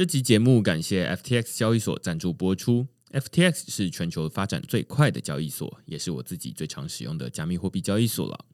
[0.00, 2.86] 这集节目感谢 FTX 交易所赞助播出。
[3.10, 8.46] FTX 是全球发展最快的交易所，也是我自己最常使用的加密货币交易所了。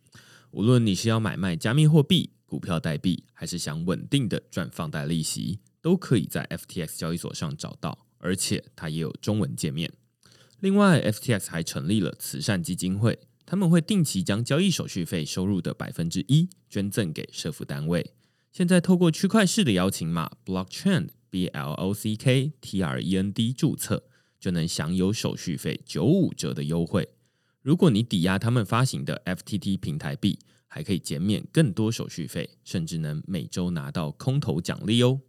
[0.50, 9.92] 无论你是要买卖加密货币、股票代币，还是想稳定的赚放贷利息，都可以在 FTX 交易所上找到，而且它也有中文界面。
[10.58, 18.14] 另外，FTX 还成立了慈善基金会，他们会定期将交易手续费收入的百分之一捐赠给社福单位。
[18.50, 24.04] 现在透过区块式的邀请码 Blockchain B L O C K T R E N D 注册，
[24.38, 27.08] 就能享有手续费九五折的优惠。
[27.62, 35.20] 如果你抵押他们发行的 FTT 平台币，还可以减免更多手续费，甚至能每周拿到空头奖励哦。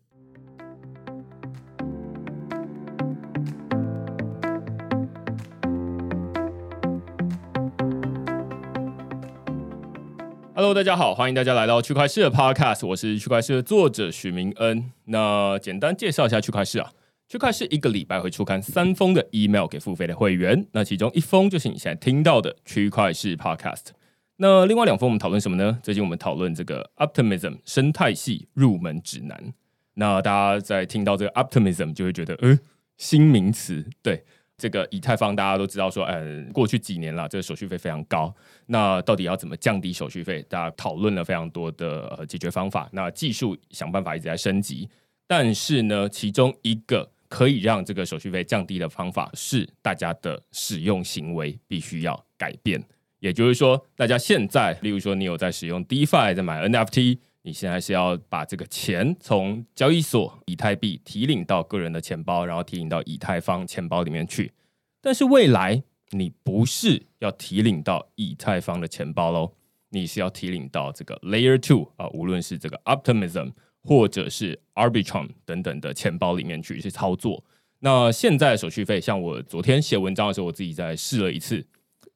[10.68, 14.92] Hello，大家好，欢迎大家来到区块市的 Podcast，我是区块市的作者许明恩。
[15.06, 16.92] 那简单介绍一下区块市啊，
[17.30, 23.92] 区块市一个礼拜会出刊三封的 email 给付费的会员，那其中一封就是你现在听到的区块市 Podcast。
[24.36, 25.80] 那另外两封我们讨论什么呢？
[25.82, 29.54] 最近我们讨论这个 Optimism 生态系入门指南。
[29.94, 32.60] 那大家在听到这个 Optimism 就会觉得，呃，
[32.98, 34.26] 新名词，对。
[34.58, 38.34] 这个以太坊大家都知道说，嗯，过去几年了，这个手续费非常高。
[38.66, 40.44] 那到底要怎么降低手续费？
[40.50, 42.90] 大家讨论了非常多的呃解决方法。
[42.92, 44.90] 那技术想办法一直在升级，
[45.28, 52.84] 但是呢，其中一个可以让这个手续费降低的方法是大家的使用行为必须要改变。
[53.20, 57.20] 也就是说，大家现在，例如说你有在使用 DeFi，在买 NFT。
[57.48, 64.52] 你现在是要把这个钱从交易所以太币提领到个人的钱包，然后提领到以太坊钱包里面去。
[65.00, 69.54] 但是未来你不是要提领到以太坊的钱包喽，
[69.92, 77.42] 你是要提领到这个 Layer Two 啊，无论是这个 Optimism 或者是 Arbitrum 等等的钱包里面去去操作。
[77.80, 81.66] 那现在手续费，像我昨天写文章的时候，我自己在试了一次，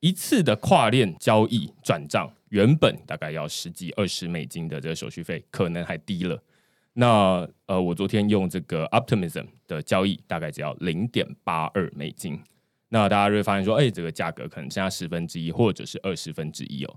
[0.02, 2.34] 一次的跨链交易转账。
[2.52, 6.42] 原本大概要十几二十美金的这个手续费，可能还低了。
[6.94, 12.38] 那呃，我昨天用这个 Optimism 的交易，大概只要零点八二美金。
[12.90, 16.94] 那大家就会发现说，哎，这个价格可能剩下十分之一，或者是二十分之一哦。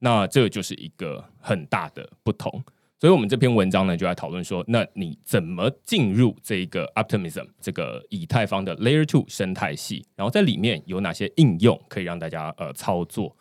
[0.00, 2.62] 那这就是一个很大的不同。
[3.00, 10.04] 所以我们这篇文章呢，就来讨论说，那你怎么进入这个 Optimism 这个以太坊的 Layer Two 生态系？
[10.14, 13.34] 然后在里面有哪些应用可以让大家呃操作？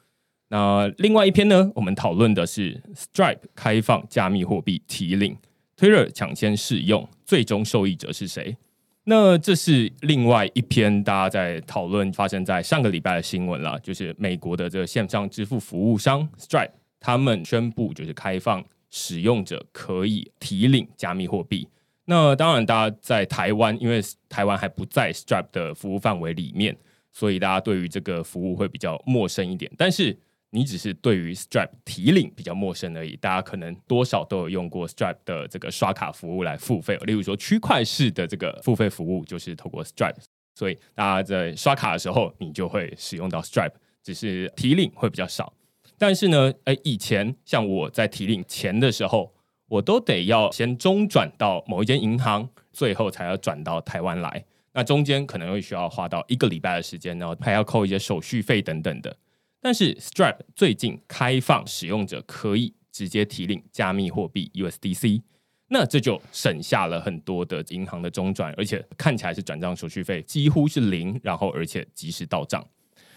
[0.49, 5.37] 那另外一篇呢，我们讨论的是 Stripe 开放加密货币提领
[5.77, 8.55] ，Twitter 抢先试用，最终受益者是谁？
[9.03, 21.67] 那这是另外一篇大家在讨论发生在上个礼拜的新闻了，就是美国的这个线上支付服务商 Stripe 他们宣布就是开放使用者可以提领加密货币。
[22.05, 26.75] 那当然，大家在台湾，因为台湾还不在 Stripe 的服务范围里面，
[27.11, 29.69] 所以大家对于这个服务会比较陌生一点。
[29.77, 30.17] 但是
[30.57, 40.15] 你只是对于 Stripe 提领比较陌生而已，大家可能多少都有用过 Stripe 的这个刷卡服务来付费，例如说区块式的这个付费服务就是透过 Stripe，
[40.55, 45.53] 所以大家在刷卡的时候你就会使用到 Stripe，只是提领会比较少。
[45.95, 49.31] 但是呢，哎，以前像我在提领钱的时候，
[49.67, 54.43] 我都得要先中转到某一间银行，最后才要转到台湾来，
[54.73, 59.15] 那中间可能会需要花到一个礼拜的时间，然后还要扣一些手续费等等的。
[59.61, 65.21] 但是 Stripe 最近开放使用者可以直接提领加密货币 USDC，
[65.69, 72.65] 那这就省下了很多的银行的中转，而且看起来是转账手续费几乎是零，然后而且及时到账。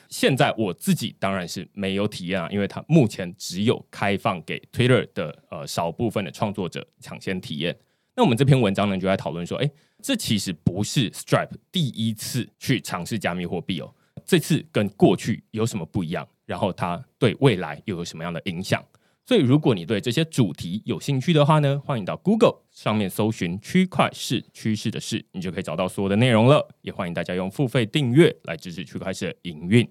[0.08, 7.78] 现在我自己当然是没有体验啊，因为它目前只有开放给 Twitter 的呃少部分的创作者抢先体验。
[8.16, 9.70] 那我们这篇文章呢就在讨论说，哎，
[10.02, 13.94] 这其实不是 Stripe 第一次去尝试加密货币哦。
[14.24, 16.26] 这次跟过去有什么不一样？
[16.46, 18.84] 然后它对未来又有什么样的影响？
[19.24, 26.68] 所以如果你对这些主题有兴趣的话呢，欢迎到 Google 上面搜寻“区块市趋势的事”，你就可以找到所有的内容了。
[26.82, 29.88] 也欢迎大家用付费订阅来支持区块市的营运。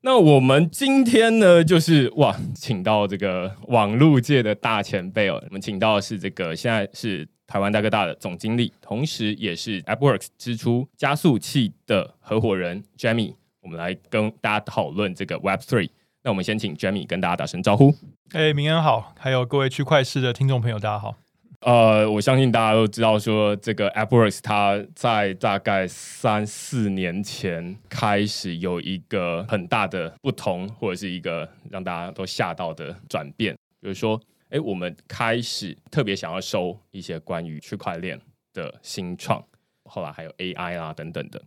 [0.00, 7.28] 那我们今天呢，就是哇，请到这个网络界的大前辈哦，我们请到的是这个现在是。
[7.52, 15.90] 台湾大哥大的总经理，同时也是 AppWorks 支出加速器的合伙人 Jamie，我们来跟大家讨论这个 Web Three。
[16.22, 17.94] 那我们先请 Jamie 跟大家打声招呼。
[18.30, 21.14] 哎，明恩好，还有各位区块市的听众朋友，大家好。
[21.60, 34.18] 呃，我相信大家都知道，说这个 AppWorks 它在大概三四年前开始有一个很大的不同，或者是一个让大家都吓到的转变，比如说。
[34.52, 38.20] 哎，我们开始特别想要收一些关于区块链
[38.52, 39.42] 的新创，
[39.84, 41.42] 后来还有 AI 啊等等的。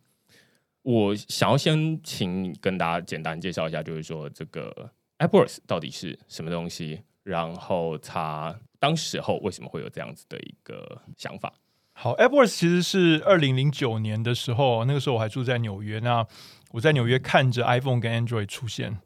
[0.81, 11.53] 我想要先请跟大家简单介绍一下，就是说这个 AppWorks 到底是什么东西，然后它当时候为什么会有这样子的一个想法？
[11.93, 16.25] 好，AppWorks 其实是二零零九年的时候，那个时候我还住在纽约，那
[16.71, 18.97] 我在纽约看着 iPhone 跟 Android 出现，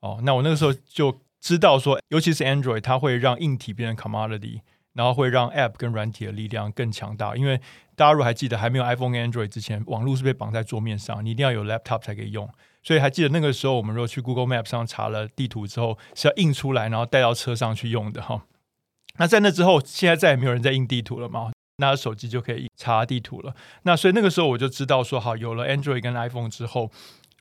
[0.00, 4.60] 哦，那我那个时候就知道说，尤其是 Android，它会让硬体变成 commodity。
[4.96, 7.60] 然后会让 App 跟软体的力量更强大，因为
[7.94, 12.48] 大家如果还记得还没有 iPhone、Android 之前，网络是被绑在桌面上，你一定要有 Laptop 才可以用。
[12.82, 18.46] 所以还记得那个时候，我们如果去 Google Map 上查了地图之后，是要印出来，然后带到车上去用的哈。
[19.18, 21.52] 那在那之后，现在再也没有人在印地图了嘛？
[21.76, 23.54] 拿着手机就可以查地图了。
[23.82, 26.90] 那所以那个时候我就知道说，好，有了 Android 跟 iPhone 之后。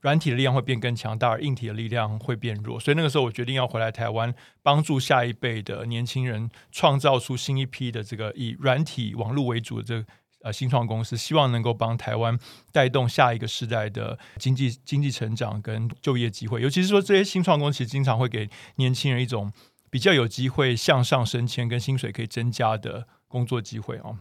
[0.06, 2.80] 软体的力量会变更强大，而硬体的力量会变弱。
[2.80, 4.32] 所以那个时候，我决定要回来台湾，
[4.62, 10.06] 帮助下一辈的年轻人创造出新一批的这个以软体网络为主的这个
[10.44, 12.38] 呃新创公司，希望能够帮台湾
[12.72, 16.62] 带动下一个时代的经济经济成长跟就业机会。
[16.62, 19.52] 尤其是说，这些新创公司其实经常会给年轻人一种
[19.90, 24.20] 比较有机会向上升迁跟薪水可以增加的工作机会哦。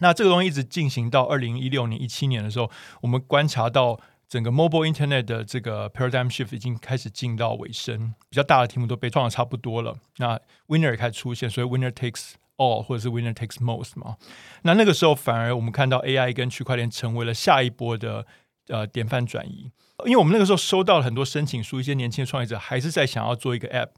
[0.00, 2.68] 那这个东西一直进行到二零一六年、一七年的时候，
[3.02, 4.00] 我们观察到。
[4.32, 9.94] 整个 mobile internet 的这个 paradigm shift 已经开始进到尾声，比较大的题目都被撞的差不多了。
[10.16, 14.16] 那 winner 也开始出现，所以 winner takes all 或者是 winner takes most 嘛。
[14.62, 18.26] 那那个时候反而我们看到 AI 跟区块链成为了下一波的
[18.68, 19.70] 呃典范转移，
[20.06, 23.90] 因为我们那个时候收到了很多申请书，一些年轻的创业者还是在想要做一个 app。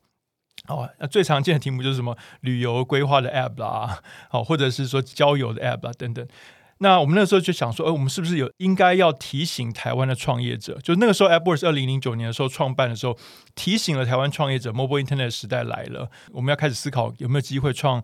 [0.66, 6.26] 哦，那最常见的题目就是什么旅游规划的 app 啦，好，或者是说交友的 app 啦等等。
[6.78, 10.78] 那我们那时候就想说，哎，我们是不是有应该要提醒台湾的创业者？
[10.82, 13.16] 就那个时候，AppWorks 二零零九年的时候创办的时候，
[13.54, 18.02] 提醒了台湾创业者，Mobile Internet 时代来了，我们要开始思考有没有机会创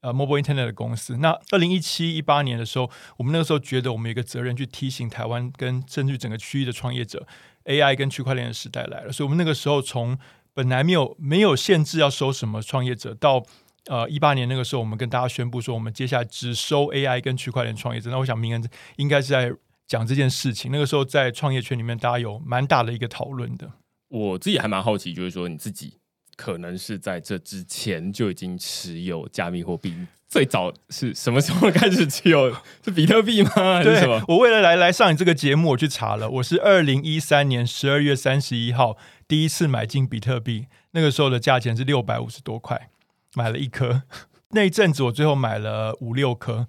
[0.00, 1.16] 呃 Mobile Internet 的公司。
[1.18, 7.26] 那二零一七一八年的时候，我们那个时候觉得我们有一个责任去提醒台湾跟甚至整个区域的创业者
[7.64, 9.12] ，AI 跟区块链的时代来了。
[9.12, 10.16] 所以，我们那个时候从
[10.54, 13.44] 本来没有没有限制要收什么创业者，到
[13.86, 18.10] 呃，一八年那个时候，我们跟大家宣布说，我们接下来只收 AI 跟区块链创业者。
[18.10, 19.52] 那我想，明恩应该是在
[19.88, 20.70] 讲这件事情。
[20.70, 23.72] 那个时候，在创业圈里面，大家有蛮大的一个讨论的。
[24.08, 25.94] 我自己还蛮好奇，就是说，你自己
[26.36, 29.94] 可能是在这之前就已经持有加密货币，
[30.28, 32.54] 最早是什么时候开始持有？
[32.84, 33.50] 是比特币吗？
[33.54, 34.22] 还是什么？
[34.28, 36.30] 我为了来来上你这个节目，我去查了。
[36.30, 38.96] 我是二零一三年十二月三十一号
[39.26, 42.90] 第一次买进比特币，那个时候的价钱是六百五十多块。
[43.34, 44.02] 买了一颗，
[44.50, 46.66] 那一阵子我最后买了五六颗。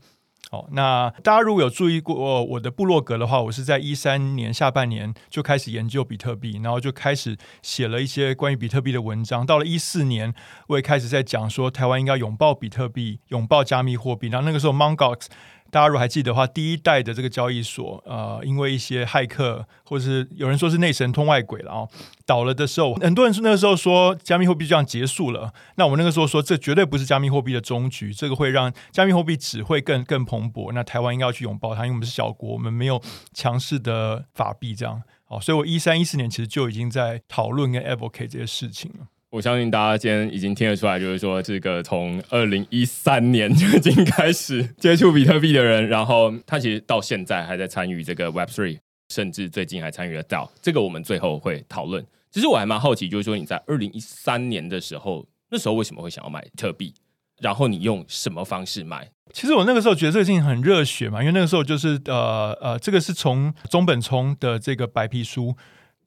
[0.52, 9.48] 哦，那大家如果有注意过我的部落格的话，我是在一三年下半年就开始研究比特币，然后就开始写了一些关于比特币的文章。
[9.48, 10.32] 到了一四年，
[10.68, 14.28] 我也开始在讲说台湾应该拥抱比特币，拥抱加密货币。
[14.28, 15.26] 然后那个时候，Mongox。
[15.74, 21.88] 大家如果还记得的话，第一代的这个交易所，呃，因为一些骇客，或者是有人说是内神通外鬼了啊，
[22.28, 25.52] 倒了的时候，很多人是那个时候说加密货币就这样结束了。
[25.78, 30.72] 那我们那个时候说，这绝对不是加密货币的终局，这个会让加密货币只会更更蓬勃。
[30.74, 33.02] 那台湾应该要去拥抱它，因为我们是小国，我们没有
[33.34, 35.40] 强势的法币，这样好。
[35.40, 39.08] 所以我一三一四年其实就已经在讨论跟 advocate 这些事情了。
[39.34, 48.78] 我相信大家今天已经听得出来，就是说这个从二零一三年就已经开始接触比特币的人，然后他其实到现在还在参与这个 Web Three，
[49.10, 50.48] 甚至最近还参与了 DAO。
[50.62, 52.06] 这个我们最后会讨论。
[52.30, 56.94] 其实我还蛮好奇，就是说你在二零一三年的时候，那时候为什么会想要买比特币？
[57.42, 59.10] 然后你用什么方式买？
[59.34, 65.58] 其实我那个时候觉得这个事情很热血嘛，因为那个时候就是呃呃，这个是从中本聪的这个白皮书。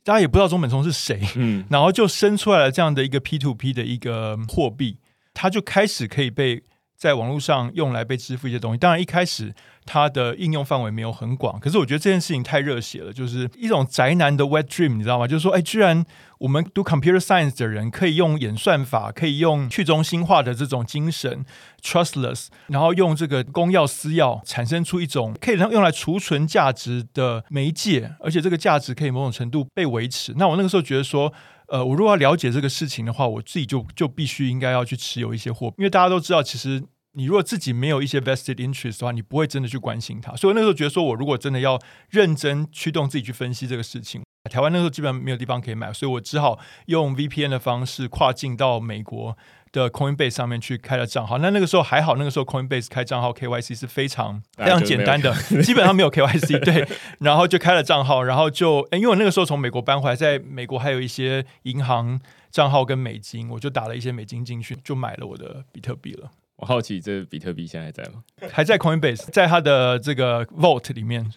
[0.06, 4.98] 大家也不知道中本聪是谁，嗯，然后就生出来了这样的一个 P to P 的一个货币，
[5.34, 6.62] 它就开始可以被
[6.97, 8.79] 在网络上用来被支付一些东西。
[8.79, 9.55] 当然一开始。
[9.88, 15.29] 它的应用范围没有很广，可是我觉得这件事情太热血了，就是一种宅男的 wet dream，你知道吗？
[15.29, 16.05] 就是说，哎，居然
[16.38, 21.45] 我们读 computer science 的人可以用演算法，可以用去中心化的这种精神
[21.81, 30.35] trustless，然后用这个公钥私钥产生出一种可以让用来储存价值的媒介，而且这个价值可以某种程度被维持。
[30.37, 31.33] 那我那个时候觉得说，
[31.68, 36.85] 呃，我如果要了解这个事情的话，我自己就就必须应该要去持有一些货，因为大家都知道，其实。
[37.18, 40.37] 你如果自己没有一些 vested interest 的话，你不会真的去关心它。
[40.37, 41.80] 所以那时候觉得说，我如果真的要
[42.11, 46.58] 认真驱动自己去分析这个事情，台湾那时候基本上没有地方可以买，所以我只好
[46.88, 49.35] 用 VPN 的方式跨境到美国
[49.76, 51.37] 的 Coinbase 上面去开了账号。
[51.37, 56.59] 那那个时候还好，那个时候 Coinbase 开账号 KYC 是非常非常简单的，基本上没有 KYC。
[56.64, 62.18] 对，然后就开了账号，然后就因为我那个时候从美国搬回来，在美国还有一些银行
[62.50, 66.30] 账号跟美金，我就打了一些美金进去，就买了我的比特币了。
[66.56, 68.23] 我好奇这比特币现在还在吗？
[68.50, 71.30] 还在 Coinbase，在它的这个 Vault 里面。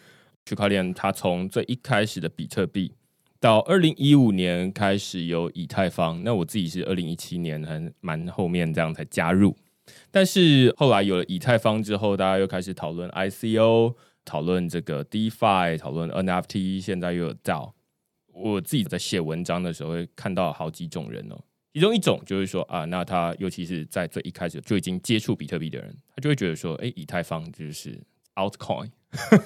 [0.46, 2.94] 区块链它从最一开始的比特币，
[3.40, 9.56] 到二零一五年开始有以太坊，那我自己是二零一七年还蛮后面这样才加入，
[10.12, 17.72] 但是后来有了以太坊之后，大家又开始讨论 ICO，讨论这个 DeFi，讨论 NFT，现在又有 DAO。
[18.34, 21.40] 我自己在写文章的时候会看到好几种人哦，
[21.74, 27.98] 其中一种就是说啊，那他尤其是在最一开始就已经接触比特币的人，他就会觉得说，哎，以太坊就是
[28.36, 28.90] altcoin。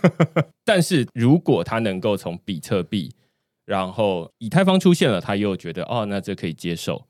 [0.66, 3.12] 但是如果他能够从比特币，
[3.66, 7.08] 然后以太坊出现了，他又觉得哦，那这可以接受。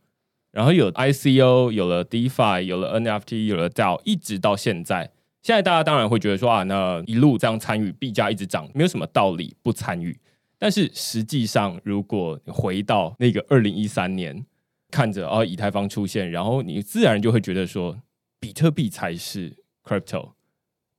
[0.52, 5.12] 然后有 ICO，有了 DeFi，有了 NFT，有了 DAO，一直到现在。
[5.42, 10.18] 现在大家当然会觉得说啊，那一路这样参与，币价一直涨，没有什么道理不参与。
[10.60, 14.46] 但是实际上，如果回到那个二零一三年，
[14.92, 18.00] 看着哦以太坊出现，然后你自然就会觉得说，
[18.40, 20.34] 比特币才是 crypto。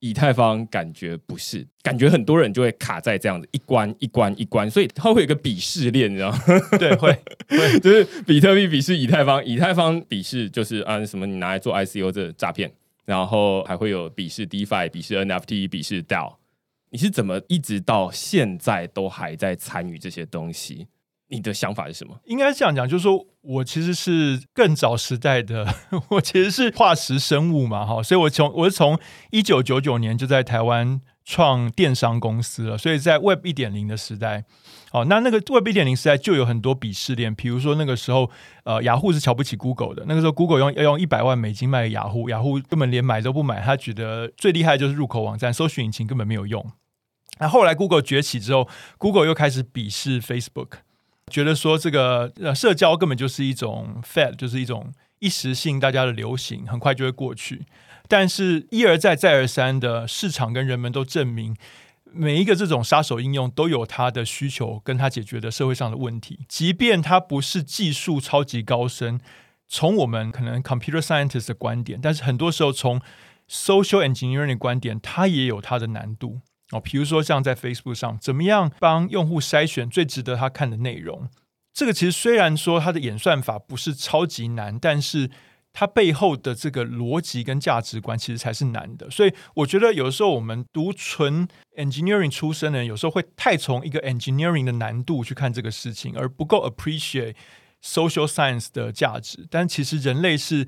[0.05, 6.39] 以太坊感觉不是，感觉很多人就会卡在这样子一关一关一关，所以它会有一个鄙视链，你知道吗？
[6.79, 7.19] 对，会，
[7.81, 12.71] 就是比特币鄙视以太坊，以太坊鄙视就是啊什么你拿来做 ICO 这诈骗，
[13.07, 16.35] 然后还会有鄙视 DeFi、鄙视 NFT、鄙视 DAO。
[16.91, 20.87] 你是怎么一直到现在都还在参与这些东西？
[21.29, 22.21] 你的想法是什么？
[22.25, 25.67] 应该这样讲，就是说我其实是更早时代的，
[26.11, 28.99] 我其实是化石生物嘛，哈，所以我从我是从
[29.31, 34.45] 一九九九年就在台湾创电商公司了，所以在 Web 一点零的时代，
[34.93, 38.31] 好，那那个 Web 一点零时代就有很多鄙视链，比如说那个时候，
[38.65, 46.65] 呃，雅虎是瞧不起 Google 的，那个时候 Google 用要用一百万美金卖给雅虎，雅虎根本连买都不买，他觉得最厉害就是入口网站，搜索引擎根本没有用。
[47.41, 50.69] 那后来 Google 崛起之后，Google 又开始鄙视 Facebook。
[51.31, 57.67] 觉得说这个呃社交根本就是一种 fad，就是一种一时性大家的流行，很快就会过去。
[58.07, 61.57] 但是，一而再再而三的市场跟人们都证明，
[62.13, 66.41] 每一个这种杀手应用都有它的需求，跟它解决的社会上的问题。
[66.47, 69.19] 即便它不是技术超级高深，
[69.67, 73.01] 从我们可能 computer scientist 的观点，但是很多时候从
[73.49, 76.43] social engineering 的观点，它也有它的难度。
[76.75, 81.29] 哦，比如说像在 Facebook 上，怎么样帮用户筛选最值得他看的内容？
[81.73, 85.31] 这个其实虽然说它的演算法不是超级难，但是
[85.73, 89.11] 它背后的这个逻辑跟价值观其实才是难的。
[89.11, 97.35] 所以我觉得有时候我们读纯 engineering 出身的人，有时候会太从一个 engineering 的难度去看这个事情，而不够 appreciate
[97.83, 99.47] social science 的价值。
[99.51, 100.67] 但其实人类是。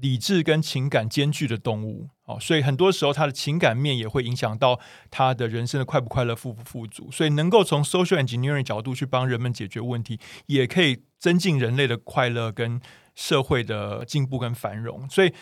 [0.00, 2.08] 理智跟情感兼具的动物，
[2.38, 4.78] 所以很多时候他的情感面也会影响到
[5.10, 7.10] 他的人生的快不快乐、富不富足。
[7.10, 12.80] 所以能够从 social engineering 角度去帮人们解决问题，也可以增进人类的快乐跟
[13.14, 15.08] 社会的进步跟繁荣。
[15.08, 15.32] 所以。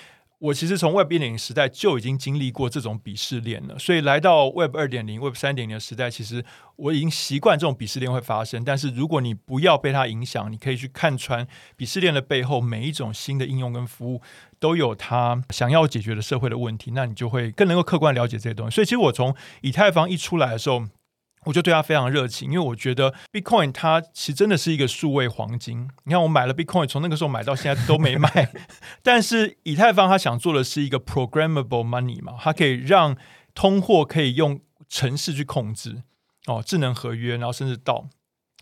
[0.41, 6.45] 我其实从 Web 一点零时代就已经经历过这种鄙视链了，所以来到 Web 二点零、Web 三点零的时代，其实
[6.77, 8.63] 我已经习惯这种鄙视链会发生。
[8.63, 11.45] 但是如果你不要被它影响，你可以去看穿
[11.77, 14.23] 鄙视链的背后，每一种新的应用跟服务
[14.61, 18.75] 都有它想要解决的社会的问题，那你就会更能够客观了解这些东西。
[18.77, 20.85] 所以，其实我从以太坊一出来的时候。
[21.45, 25.89] 我就对他非常热情，因为我觉得 Bitcoin 它其实真的是一个数位黄金。
[26.05, 28.53] 你看，我买了 Bitcoin，从那个时候买到现在都没卖。
[29.03, 33.17] 但是以太坊它想做的是一个 programmable money 嘛，它可以让
[33.55, 36.03] 通货可以用程式去控制
[36.47, 38.09] 哦，智能合约，然后甚至到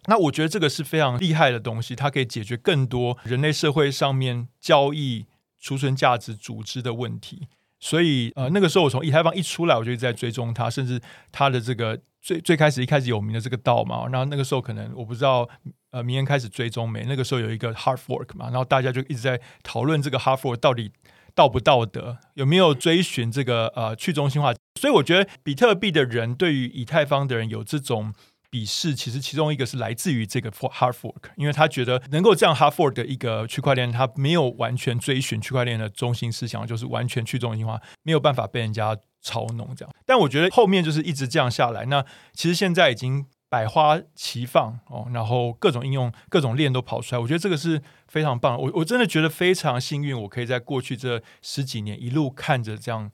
[0.06, 5.26] 那我觉得这个是非常厉害的东西，它可以解决更多人类社会上面交易、
[5.60, 7.48] 储存价值、组织的问题。
[7.80, 12.00] 所以呃，那个时候我从以太坊一出来，我就一直在追踪它，甚至它的这个。
[12.22, 15.48] 最最开始一开始有名的这个道嘛，然后那个时候可能我不知道，
[15.92, 17.04] 呃，明年开始追踪没？
[17.04, 20.90] 那个时候有一个 hard fork 嘛，然后大家就一直在讨论这个 hard fork 到底
[21.36, 24.52] 道不道德，有没有追寻这个呃去中心化？
[24.74, 28.12] 所以我觉得比特币的人对于以太坊的人有这种。
[28.56, 39.94] 鄙视其实其中一个是来自于这个 hard fork，因为他觉得能够这样 hard fork 的一个区块链，它没有完全追寻区块链的中心思想，就是完全去中心化，没有办法被人家操弄这样。
[40.06, 48.58] 但我觉得后面就是一直这样下来，那其实现在已经百花齐放哦，然后各种应用、各种链都跑出来，我觉得这个是非常棒。
[48.58, 53.10] 我我真的觉得非常幸运，我可以在过去这十几年一路看着这样。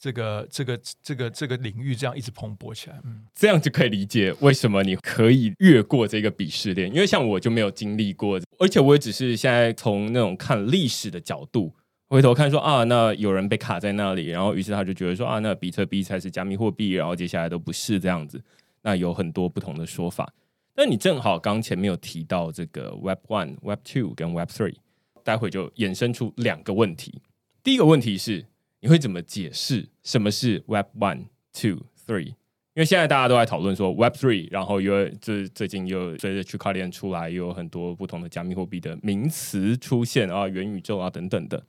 [0.00, 11.74] 这个这个这个这个领域这样一直蓬勃起来，嗯，这样就可以理解为什么你可以越过这个鄙视链，因为像我就没有经历过，而且我也只是现在从那种看历史的角度
[12.08, 18.42] 回头看说啊，那有人被卡在那里，然后于是他就觉得说啊，那比特币才是加密货币，然后接下来都不是这样子，
[18.80, 20.32] 那有很多不同的说法。
[20.76, 24.76] 那你正好刚前面有提到这个 Web One、Web Two 跟 Web Three，
[25.22, 27.20] 待会就衍生出两个问题。
[27.62, 28.46] 第一个问题是。
[28.80, 32.34] 你会怎么解释什么是 Web One、Two、Three？
[32.74, 41.62] 因为现在大家都在讨论说 Web Three，然后又这最近又随着区块链出来，又有很多不同的加密货币的名词出现啊，元宇宙啊等等的。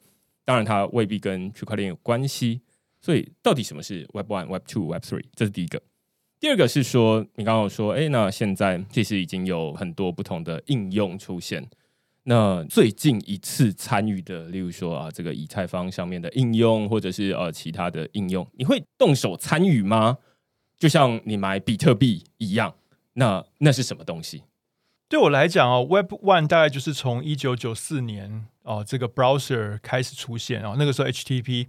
[0.45, 2.61] 当然，它未必跟区块链有关系。
[3.01, 5.25] 所以，到底什么是 Web One、Web Two、Web Three？
[5.35, 5.81] 这是第一个。
[6.39, 11.67] 第二个是说，你刚刚说，哎，那现在其实已经有很多不同的应用出现。
[12.23, 20.19] 那最近一次参与的，例如说啊，这个以太坊上面的应用，或者是呃其他的应用，你会动手参与吗？
[20.77, 22.75] 就像你买比特币一样，
[23.13, 24.43] 那那是什么东西？
[25.09, 31.67] 对我来讲哦，Web One 大概就是从一九九四年哦，这个 browser 开始出现哦，那个时候 HTTP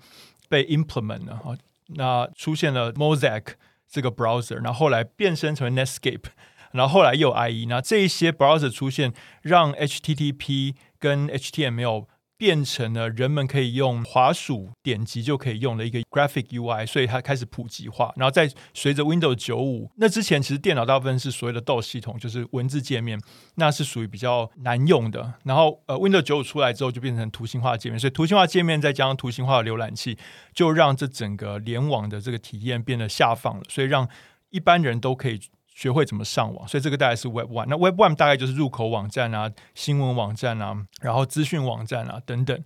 [0.48, 1.56] 被 implement 了哈，
[1.88, 3.54] 那出现了 Mosaic
[3.90, 6.24] 这个 browser，然后后来变身成 Netscape。
[6.72, 9.12] 然后后来又有 IE，那这一些 browser 出现，
[9.42, 18.12] 让 HTTP 跟 HTML 变成了人们可以用滑鼠点击就可以用的一个 graphic UI，所以它开始普及化。
[18.16, 23.20] 然后再随着 Windows 九五，那之前其实电脑大部分是所谓的 DOS 系统，就是文字界面，
[23.54, 25.34] 那是属于比较难用的。
[25.44, 30.18] 然后呃 Windows 九五出来之后，就变成图形化界面，所以图形化界面再加上图形化的浏览器，
[30.52, 34.08] 就让这整个联网的这个体验变得下放了，所以让
[34.50, 35.40] 一般人都可以。
[35.74, 37.66] 学会怎么上网，所以这个大概是 Web One。
[37.66, 42.62] 那 Web One 大概就是入口网站啊、新闻网站啊、然后资讯网站啊等等。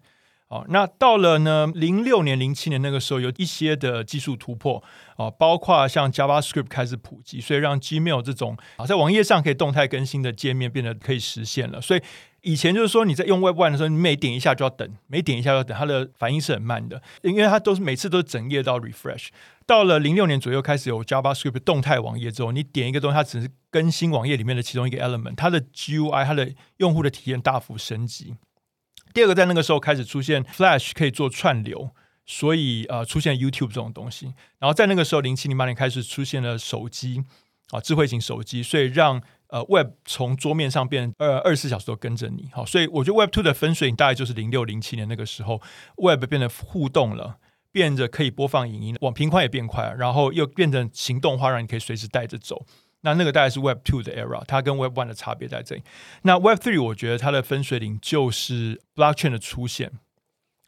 [0.48, 4.80] 哦，那到了呢零六年、零七年那个时候，有一些的技术突破
[5.16, 11.80] 啊，包括像 JavaScript 开始普及，所以让 Gmail 这种啊在网页上可以动态更新的界面变得可以实现了。
[11.80, 12.02] 所以
[12.46, 19.30] 以前就是说你在用 Web One 的时候，你每点一下就要等，每点一下要等，它的反应是很慢的，因为它都是每次都是整页到 refresh。
[19.66, 28.36] 到了零六年左右开始有 JavaScript 动态网页之后，你点一个东西，它只是更新网页里面的其中一个 element，它的 GUI 它的用户的体验大幅升级。
[29.12, 31.90] 第二个，在那个时候开始出现 Flash 可以做串流，
[32.24, 34.26] 所以呃出现 YouTube 这种东西。
[34.60, 37.24] 然后在那个时候零七零八年开始出现了手机
[37.70, 42.48] 啊智慧型手机，所以让呃 Web 从桌面上变呃二十四小时都跟着你。
[42.52, 45.60] 好，所以我觉得 Web Two 的分水岭大概就是零六零七年那个时候
[45.96, 47.38] ，Web 变得互动了。
[47.72, 52.64] 变着可以播放影音，网频宽也变快，然后又变成行动化，让你可以随时带着走。
[53.02, 55.82] 那那个大概是 Web Two 的 era，它跟 Web One 的差别在这里。
[56.22, 59.92] 那 Web Three 我觉得它的分水岭就是 Blockchain 的出现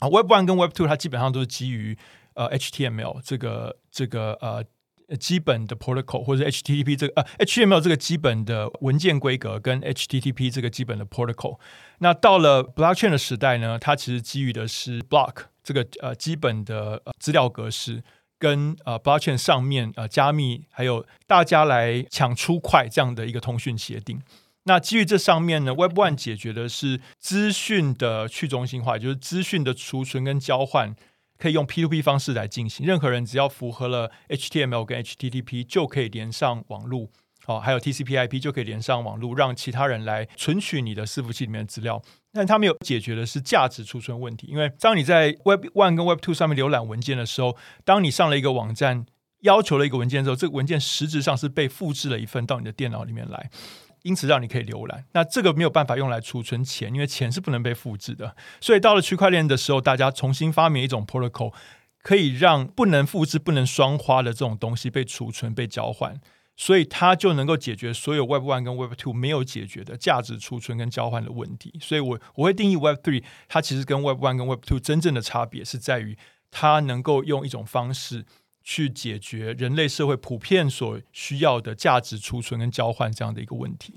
[0.01, 0.09] 啊。
[0.11, 1.97] Web One 跟 Web Two 它基本上都是基于
[2.35, 4.63] 呃 HTML 这个这个呃
[5.17, 11.59] 基本的 protocol 或者 HTTP 这个呃 HTML 这个基本的文件规格跟 HTTP 这个基本的 protocol。
[11.99, 15.45] 那到了 Blockchain 的时代呢，它其实基于的是 Block。
[15.65, 18.03] 这个呃基本的资料格式
[18.39, 24.19] 跟呃 blockchain 上面呃加密，还有大家来抢出块这样的一个通讯协定。
[24.63, 30.97] 那基于这上面呢，Web One 解决的是资讯的去中心化，就是资讯的储存跟交换
[31.39, 32.85] 可以用 P2P 方式来进行。
[32.85, 37.09] 任何人只要符合了 HTML 跟 HTTP 就可以连上网络。
[37.47, 42.03] 哦，还有 TCP/IP 就可以连上网络，让其他人来存取你的伺服器里面的资料。
[42.31, 49.07] 但他没有解决的是价值储存问题，因为当你在 Web One 跟 Web Two 上面浏览文件的时候，当你上了一个网站，
[49.41, 53.49] 要求了一个文件之后，这个文件实质上是被复制了一份到你的电脑里面来，
[54.03, 55.05] 因此让你可以浏览。
[55.13, 58.37] 那这个没有办法用来储存钱，因为钱是不能被复制的。
[58.61, 61.53] 所以到了区块链的时候，大家重新发明一种 protocol，
[62.03, 66.21] 可以让不能复制、不能双花的这种东西被储存、被交换。
[66.61, 71.79] 所以它就能够解决所有 Web One 跟 Web Two 没有解决的价值储存跟交换的问题。
[71.81, 76.19] 所以我我会定义 Web Three，它其实跟 Web One 跟 Web Two 真正的差别是在于，
[76.51, 78.27] 它能够用一种方式
[78.71, 83.95] 去解决人类社会普遍所需要的价值储存跟交换这样的一个问题。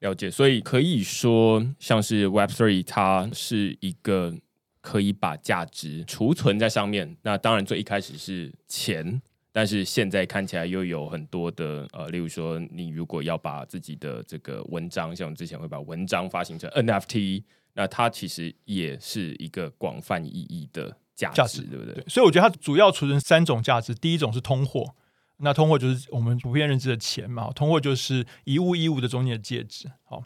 [0.00, 4.34] 了解，所以可以说，像是 Web Three，它是一个
[4.82, 7.16] 可以把价值储存在上面。
[7.22, 9.22] 那当然，最一开始是钱。
[9.50, 22.04] 但是现在看起来又有很多的呃，例如说，你如果要把自己的这个文章，像我们之前会把文章发行成 NFT，那它其实也是一个广泛意义的价值，对不对？
[22.08, 24.94] 所以我觉得它主要储存三种价值，第一种是通货，
[25.38, 30.24] 那通货就是我们普遍认知的钱嘛，通货就是一物一物的中间的介质，好。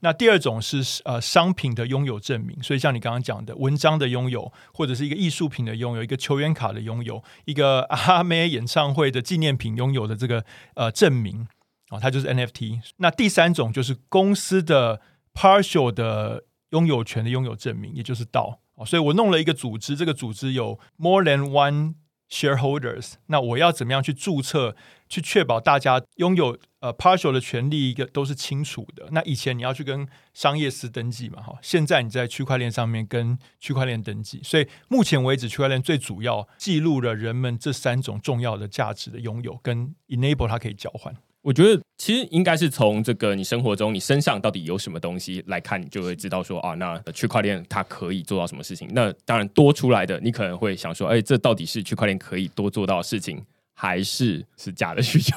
[0.00, 10.44] 那第二种是呃商品的拥有证明，所以像你刚刚讲的文章的拥有，或者是一个艺术品的拥有，一个球员卡的拥有，一个阿妹演唱会的纪念品拥有的这个
[10.74, 11.46] 呃证明
[11.88, 12.80] 啊，它就是 NFT。
[12.96, 15.00] 那第三种就是公司的
[15.32, 18.65] partial 的拥有权的拥有证明，也就是道啊。
[18.84, 21.94] 所以我弄了一个组织，这个组织有 more than one
[22.28, 24.74] shareholders，那我要怎么样去注册
[25.08, 29.06] 去确保大家拥有呃 partial 的权利一个都是清楚的。
[29.12, 41.16] 那以前你要去跟商业司登记嘛，哈，现在你在区块链上面跟区块链登记，所以目前为止区块链最主要记录了人们这三种重要的价值的拥有跟 enable 它可以交换。
[41.42, 48.88] 我觉得其实应该是从这个你生活中你身上到底有什么东西来看，你就会知道说啊，那区块链它可以做到什么事情。
[48.92, 55.34] 那当然多出来的，你可能会想说，哎，这到底是区块链可以多做到事情，还是是假的需求？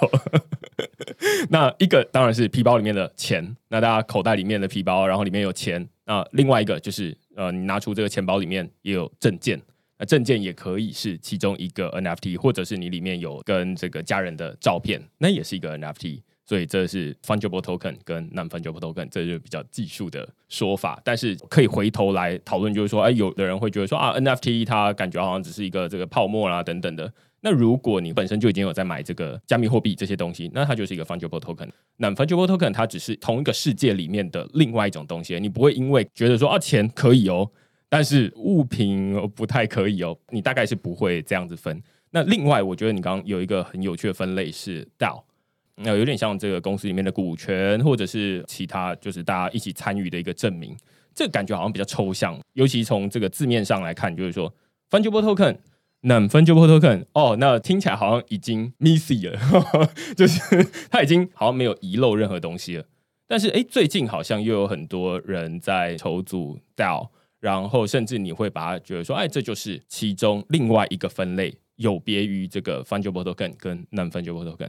[1.50, 5.88] 那一个当然是皮包里面的钱，那大家口袋里面的皮包，然后里面有钱。
[6.06, 9.62] 那另外一个就是呃，你拿出这个钱包里面也有证件。
[9.98, 16.22] 那证件也可以是其中一个 NFT，或者是你里面有跟这个家人的照片，那也是一个 NFT。
[16.50, 21.00] 所以这是 fungible token 跟 non fungible token，这就比较技术的说法。
[21.06, 27.14] 但是可以回头来讨论，就是说，哎，有的人会觉得说啊，NFT 它感觉好像只是一个这个泡沫啦等等的。
[27.42, 31.70] 那如果你本身就已经有在买这个加密货币这些东西，那它就是一个 fungible token。
[32.00, 37.48] non fungible token 它只是同一个世界里面的另外一种东西，你不会因为觉得说啊钱可以哦。
[37.88, 41.80] 但是物品不太可以哦，你大概是不会这样子分。
[42.10, 45.22] 那另外，我觉得你刚刚有一个很有趣的分类是 DAO，
[45.84, 50.76] 那有点像这个公司里面的股权，或者是其他就是大家一起参与的一个证明。
[51.16, 54.54] 这个感觉好像比较抽象，尤其从这个字面上来看，就是说
[54.90, 55.58] fungible token、
[56.02, 59.40] 那 fungible token，哦，那听起来好像已经 missy 了，
[60.16, 60.40] 就是
[60.90, 62.86] 它已经好像没有遗漏任何东西了。
[63.28, 67.10] 但是哎，最近好像又有很多人在筹组 DAO。
[67.42, 74.68] 然后甚至你会把它觉得说，哎，这就是其中另外一个分类，有别于这个 fungible token 跟 non fungible token，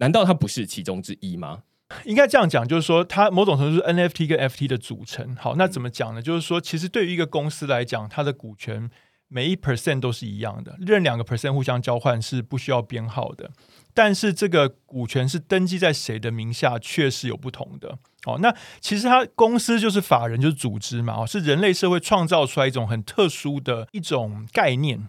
[0.00, 1.62] 难道它不是其中之一吗？
[2.04, 5.34] 应该这样讲，就是说它某种程度是 NFT 跟 FT 的组成。
[5.36, 6.22] 好，那怎么讲呢？
[6.22, 8.88] 就是说，其实对于一个公司来讲，它的股权
[9.28, 13.50] 每一 percent 都是一样的，任两个 percent 互相交换是不需要编号的。
[13.92, 17.98] 但是这个股权是登记在谁的名下，确实有不同的。
[18.24, 25.08] 哦，那其实它公司就是法人，就是组织嘛，哦，是人类社会创造出来一种很特殊的一种概念，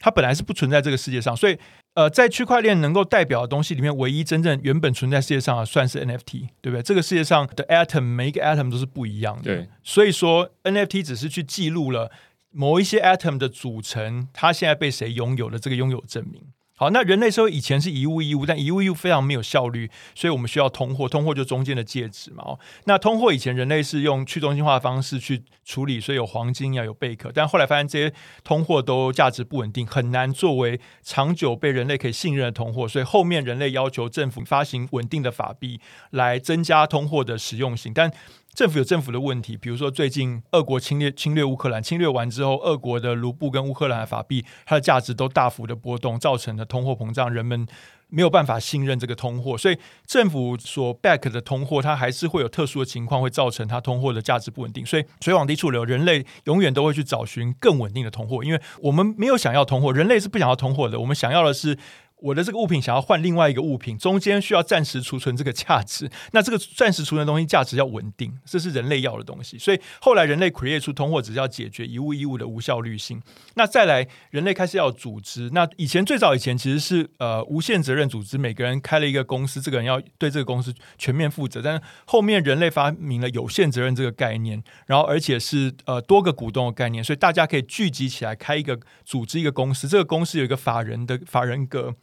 [0.00, 1.56] 它本来是不存在这个世界上，所以
[1.94, 6.82] 呃，在区块链能够代表的东西里面，唯一真正原本存在世界上啊算是 NFT，对不对？
[6.82, 12.10] 这个世界上的 atom 每一个 atom 都是不一样的，对，所以说 NFT 只是去记录了
[12.50, 16.42] 某一些 atom 的组成，它现在被谁拥有的这个拥有证明。
[16.80, 22.42] 好，那人类社会以前是一物一物，但一物一物非常没有效率，所以我们需要通货，通货就中间的介质嘛。
[22.42, 35.78] 哦，那通货以前人类是用去中心化的方式去处理，所以有黄金要有贝壳，但后来发现这些通货都价值不稳定，很难作为长久被人类可以信任的通货，所以后面人类要求政府发行稳定的法币
[36.12, 38.10] 来增加通货的实用性，但。
[38.54, 47.66] 政府有政府的问题，比如说最近俄国侵略侵略乌克兰，侵略完之后，俄国的卢布跟乌克兰的法币，它的价值都大幅的波动，造成了通货膨胀，人们
[48.08, 54.84] 没有办法信任这个通货，所以政府所 back 的通货，它还是会有特殊的情况，会造成它通货的价值不稳定。
[54.84, 61.78] 所以水往低处流，人类永远都会去找寻更稳定的通货，因为我们没有想要通货，人类是不想要通货的，我们想要的是。
[62.22, 66.10] 我的这个物品想要换另外一个物品，中间需要暂时储存这个价值。
[66.32, 69.58] 那这个暂时储存的东西价值要稳定，这是人类要的东西。
[69.58, 73.20] 所以后来人类 create 出通货，只是要解决一物一物的无效率性。
[73.54, 75.50] 那再来，人类开始要组织。
[75.52, 81.62] 那以前最早以前其实是呃无限责任组织，每个人开了一个公司，这个人要对这个公司全面负责。
[81.62, 89.88] 但是后面人类发明了有限责任这个概念，然后而且是呃多个股东的概念，所以大家可以聚集起来开一个组织一个公司。
[89.88, 91.94] 这个公司有一个法人的法人格。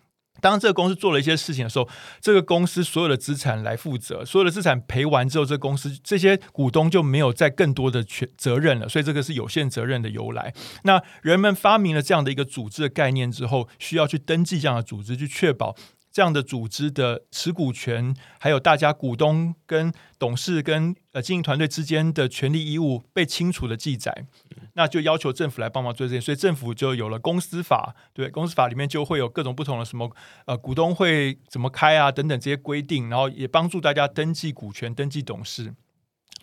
[0.42, 1.88] 当这个公司做了一些事情的时候，
[2.22, 10.54] 这个公司所有的资产来负责，所有的资产赔完之后，这个公司这些股东就没有再更多的权责任了，所以这个是有限责任的由来。
[10.84, 15.76] 那人们发明了这样的一个组织的概念之后，需要去登记这样的组织，去确保。
[16.18, 24.26] 这样的组织的持股权，还有大家股东跟董事跟呃经营团队之间的权利义务被清楚的记载，
[24.74, 30.12] 那就要求政府来帮忙做这些，所以政府就有了公司法，对，公司法里面就会有各种不同的什么
[30.46, 35.76] 呃股东会怎么开啊等等这些规定，然后也帮助大家登记股权、登记董事。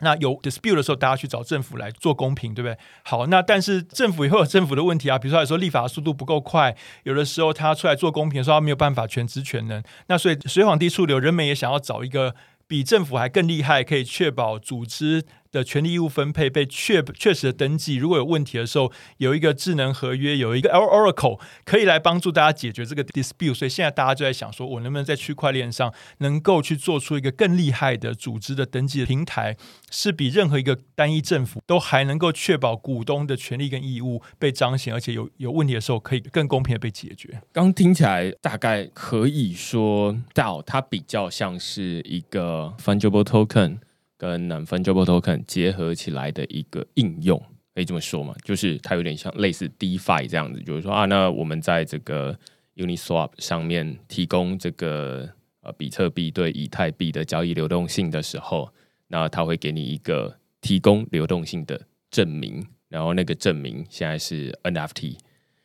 [0.00, 2.76] 那有 dispute 的时候，大家去找政府来做公平，对不对？
[3.04, 9.82] 好，那但是政府也会有政府的问题啊，比如说来说立法速度不够快，有的时候他出来做公平的时候，他没有办法全职全能。
[10.08, 12.34] 那所以水往低处流，人们也想要找一个
[12.66, 15.24] 比政府还更厉害，可以确保组织
[15.54, 23.54] 的权利义务分配被确确实的登记，如果有问题的时候，有一个智能合约，有一个 Oracle 可以来帮助大家解决这个 dispute。
[23.54, 29.56] 所以现在大家就在想，说我能不能在区块链上能够去做出一个更厉害的组织的登记的平台，
[29.90, 37.40] 是比任何一个单一政府都还能够确保股东的权利跟义务被彰显，而且有有问题的时候可以更公平的被解决。
[37.52, 43.78] 刚听起来大概可以说到，它比较像是一个 fungible token。
[44.16, 47.40] 跟 non-fungible token 结合起来的一个应用，
[47.74, 48.34] 可以这么说嘛？
[48.44, 52.38] 就是它有点像类似 DeFi 这样子，就是说啊，那我们在这个
[52.76, 55.28] Uniswap 上面提供这个
[55.60, 58.72] 呃比特币对以太币的交易流动性的时候，
[59.08, 65.16] 那它会给你一个提供流动性的证明，然后那个证明现在是 NFT，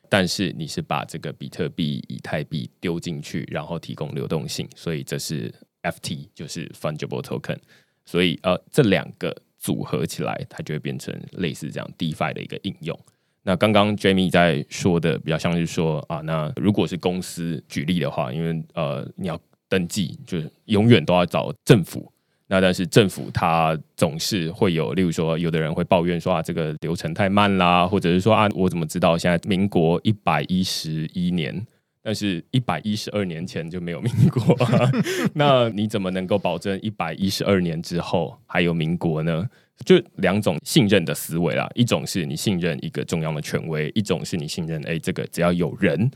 [0.08, 7.56] 但是你是把这个比特币、以太币丢进去，然后提供流动性，所以这是 FT，就是 fungible token。
[8.04, 12.98] 所以呃，这两个组合起来，它就会变成类似这样 DeFi 的一个应用。
[13.42, 22.12] 那刚刚 Jamie 在说的比较像是说啊，那如果是公司举例的话，因为呃你要登记，就是永远都要找政府。
[22.48, 31.64] 那但是政府它总是会有，例如说有的人会抱怨说啊，这个流程太慢啦，或者是说啊，我怎么知道现在民国一百一十一年？
[32.02, 34.56] 但是，一百一十二年前就没有民国，
[35.34, 39.46] 那你怎么能够保证一百一十二年之后还有民国呢？
[39.84, 46.10] 就两种信任的思维啦，一种是你信任一个中央的权威，一种是你信任，哎，这个只要有人。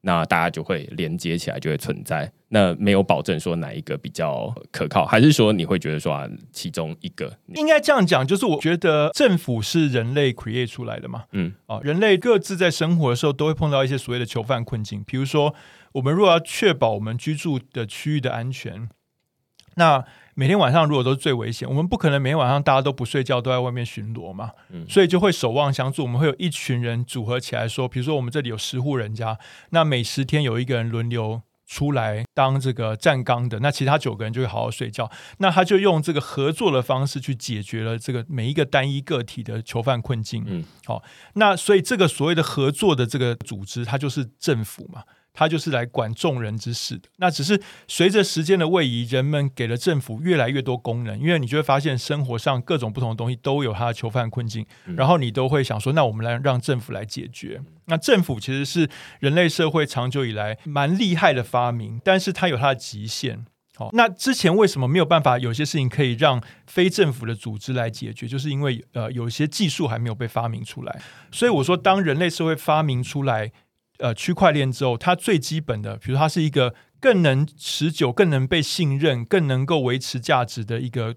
[0.00, 2.30] 那大家就会连接起来，就会存在。
[2.50, 15.54] 那没有保证说哪一个比较可靠，还是说你会觉得说啊，其中一个应该这样讲，就是我觉得政府是人类 create 出来的嘛，嗯，啊，人类各自在生活的时候都会碰到一些所谓的囚犯困境，比如说
[15.92, 18.88] 我们如果要确保我们居住的区域的安全，
[19.78, 20.04] 那。
[20.38, 24.52] 每天晚上如果都是最危险，我们不可能每天晚上大家都不睡觉都在外面巡逻嘛，
[24.88, 26.04] 所以就会守望相助。
[26.04, 29.36] 我们会有一群人组合起来说，比如说我们这里有十户人家，
[29.70, 35.10] 那每十天有一个人轮流出来当这个站岗的，那其他九个人就会好好睡觉。
[35.38, 40.44] 那他就用这个合作的方式去解决了这个每一个单一个体的囚犯困境。
[40.46, 41.02] 嗯，好，
[41.34, 45.02] 那所以这个所谓的合作的这个组织，它就是政府嘛。
[45.38, 47.08] 他就是来管众人之事的。
[47.18, 57.60] 那只是随着时间的位移，人们给了政府越来越多功能，因为你就会发现生活上各种不同的东西都有它的囚犯困境，然后你都会想说，那我们来让政府来解决。
[57.84, 63.46] 那政府其实是人类社会长久以来蛮厉害的发明，但是它有它的极限。
[63.76, 68.26] 好，那之前为什么没有办法有些事情可以让非政府的组织来解决？
[68.26, 71.00] 就是因为呃，有些技术还没有被发明出来。
[71.30, 73.52] 所以我说，当人类社会发明出来。
[73.98, 81.14] 呃，区块链之后，它最基本的，比如它是一个更能持久、更能被信任、更能够维持价值的一个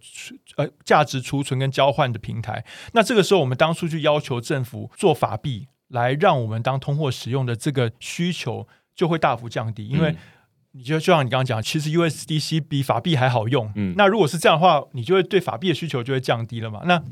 [0.57, 2.65] 呃价值储存跟交换的平台。
[2.93, 10.15] 那这个时候，我们当初去要求政府做法币来让我们当通货使用的这个需求就会大幅降低，因为
[10.71, 13.71] 你就就像你刚刚讲，其实 USDC 比法币还好用。
[13.75, 16.81] 嗯，那如果是这样的话，你就会对法币的需求就会降低了嘛？
[16.85, 17.03] 那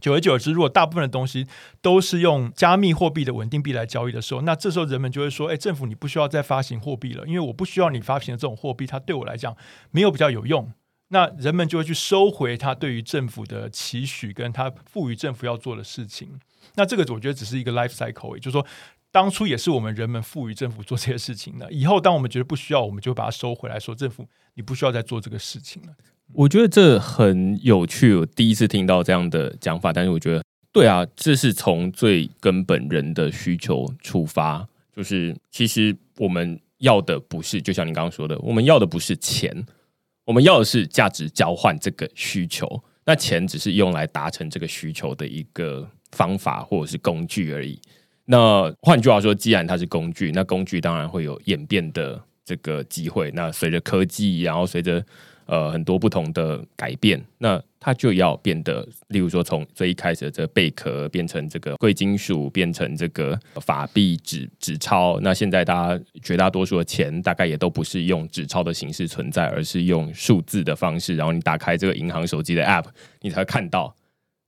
[0.00, 1.46] 久而久之，如果大部分的东西
[1.82, 9.56] 都是用加密货币的稳定币来交易的时候，那这时候人们就会说：“哎，政府你不需要再发行货币了，因为我不需要你发行的这种货币，它对我来讲
[9.90, 10.72] 没有比较有用。”
[11.10, 16.38] 那人们就会去收回他对于政府的期许，跟他赋予政府要做的事情。
[16.74, 18.66] 那这个我觉得只是一个 life cycle，也就是说
[19.10, 21.72] 当初也是我们人们赋予政府做这些事情的。
[21.72, 25.94] 以后当我们觉得不需要，我们就把它收回来，说政府你不需要再做这个事情了。
[26.34, 29.92] 我觉得这很有趣，我第一次听到这样的讲法。
[29.92, 39.64] 但是我觉得，对啊，这是从最根本人的需求出发，就是其实我们要的不是，就像你刚刚说的，我们要的不是钱，
[40.26, 42.82] 我们要的是价值交换这个需求。
[43.04, 47.80] 那钱只是用来达成这个需求的一个方法或者是工具而已。
[48.26, 53.30] 那换句话说，既然它是工具，那工具当然会有演变的这个机会。
[53.30, 55.02] 那随着科技，然后随着
[55.48, 65.18] 呃，很多不同的改变，那它就要变得，例如说，从最一开始的这贝壳变成这个贵金属，变成这个法币纸纸钞。
[65.20, 71.16] 那现在大家绝大多数的钱，大概也都不是用纸钞的形式存在，而是用数字的方式。
[71.16, 72.84] 然后你打开这个银行手机的 App，
[73.22, 73.96] 你才看到。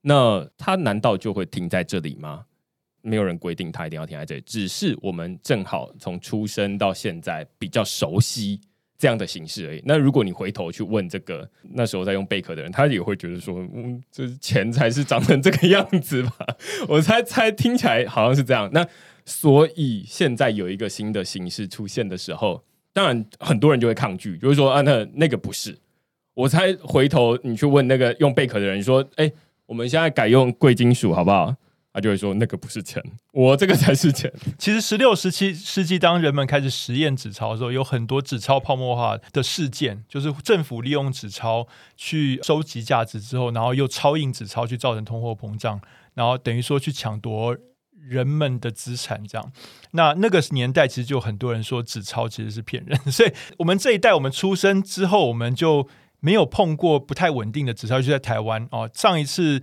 [0.03, 2.45] 那它难道就会停在这里吗？
[3.01, 8.61] 没有人规定它一定要停在这里，只是我们正好从出生到现在比较熟悉。
[9.01, 9.81] 这样的形式而已。
[9.83, 16.45] 那如果你回头去问这个那时候在用贝壳的人，他也会觉得说，嗯，这钱才是长成这个样子吧？
[16.87, 18.69] 我猜猜听起来好像是这样。
[18.71, 18.87] 那
[19.25, 25.75] 所以现在有一个新的形式出现的时候，当然很多人就会抗拒，就是说啊，那那个不是。
[26.35, 29.31] 我猜回头你去问那个用贝壳的人说，哎，
[29.65, 31.55] 我们现在改用贵金属好不好？
[31.93, 34.31] 他就会说那个不是钱，我这个才是钱。
[34.57, 45.81] 其实十六、十七世纪，当人们开始实验纸钞的时候，有很多纸钞泡沫化的事件，就是政府利用纸钞去收集价值之后，然后又超印纸钞去造成通货膨胀，
[46.13, 47.57] 然后等于说去抢夺
[47.99, 49.21] 人们的资产。
[49.27, 49.51] 这样，
[49.91, 55.89] 那那个年代其实就很多人说纸钞其实是骗人， 所以我们这一代我们出生之后，我们就
[56.21, 58.89] 没有碰过不太稳定的纸钞，就在台湾哦。
[58.93, 59.61] 上一次。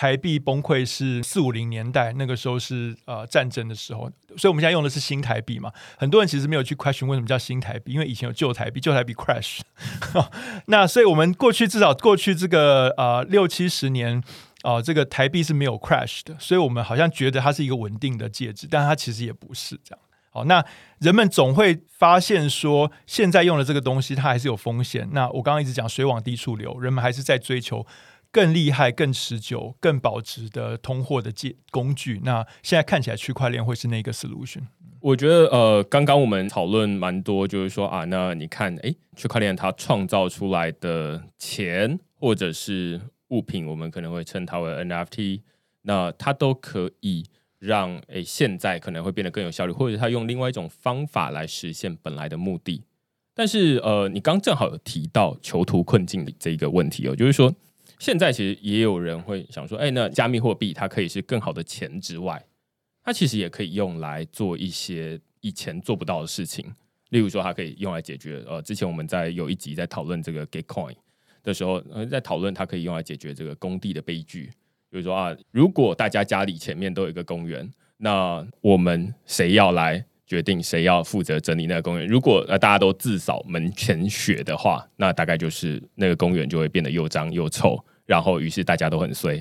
[0.00, 5.70] 台币崩溃是四五零年代，那个时候是呃战争的时候，所以我们现在用的是新台币嘛。
[5.98, 9.60] 很多人其实没有去 question 为什么叫新台币，因为以前有旧台币，旧台币 crash。
[10.68, 14.24] 那所以我们过去至少过去这个呃六七十年
[14.62, 19.98] 啊，这个台币是没有 crash 的，所以我们好像觉得它是一个稳定的介质，但它其实也不是这样。
[20.32, 20.64] 好，那
[21.00, 25.06] 人们总会发现说，现在用的这个东西它还是有风险。
[25.12, 27.84] 那我刚刚一直讲水往低处流，人们还是在追求。
[28.32, 34.62] 更厉害、更持久、更保值的通货的借工具，那现在看起来区块链会是那个 solution。
[35.00, 45.40] 我觉得，呃，刚刚我们讨论蛮多，就是说啊，那你看，哎，区块链它创造出来的钱或者是物品，我们可能会称它为 NFT，
[45.82, 47.24] 那它都可以
[47.58, 52.84] 让哎现在可能会变得更有效率，或者它用另外一种方法来实现本来的目的。
[53.34, 57.52] 但是，呃，你刚正好有提到囚徒困境的这一个问题哦，就是说。
[58.00, 62.42] 现在其实也有人会想说，哎，那加密货币它可以是更好的钱之外，
[63.04, 66.64] 它其实也可以用来做一些以前做不到的事情。
[67.10, 70.94] 例如说，它可以用来解决呃，之前我们在有一集在讨论这个 Gitcoin
[71.42, 74.50] 的时候，呃，在讨论它可以用来解决这个工地的悲剧。
[74.88, 82.06] 比如说啊，如果大家家里前面都有一个公园，那我们谁要来决定谁要负责整理那个公园？
[82.06, 87.78] 如果呃大家都自扫门前雪的话，那大概就是那个公园就会变得又脏又臭。
[88.10, 89.40] 然后，于是大家都很衰。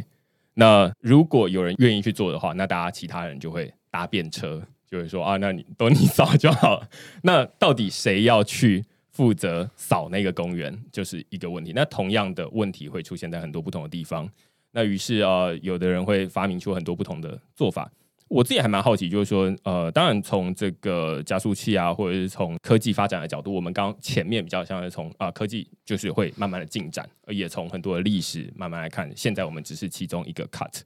[0.54, 6.84] 那如果有人愿意去做的话，那大家其他人就会搭便车，就会说啊，那你都你扫就好。
[7.24, 11.74] 那到底谁要去负责扫那个公园，就是一个问题。
[11.74, 14.30] 那同样的问题会出现在很多不同的地方。
[14.72, 17.92] 那于是啊，有的人会发明出很多不同的做法。
[18.30, 30.82] 我自己还蛮好奇，就是说，呃，当然从这个加速器啊，或者是从科技发展的角度，我们刚前面比较像是从啊科技就是会慢慢的进展，也从很多的历史慢慢来看，现在我们只是其中一个 cut。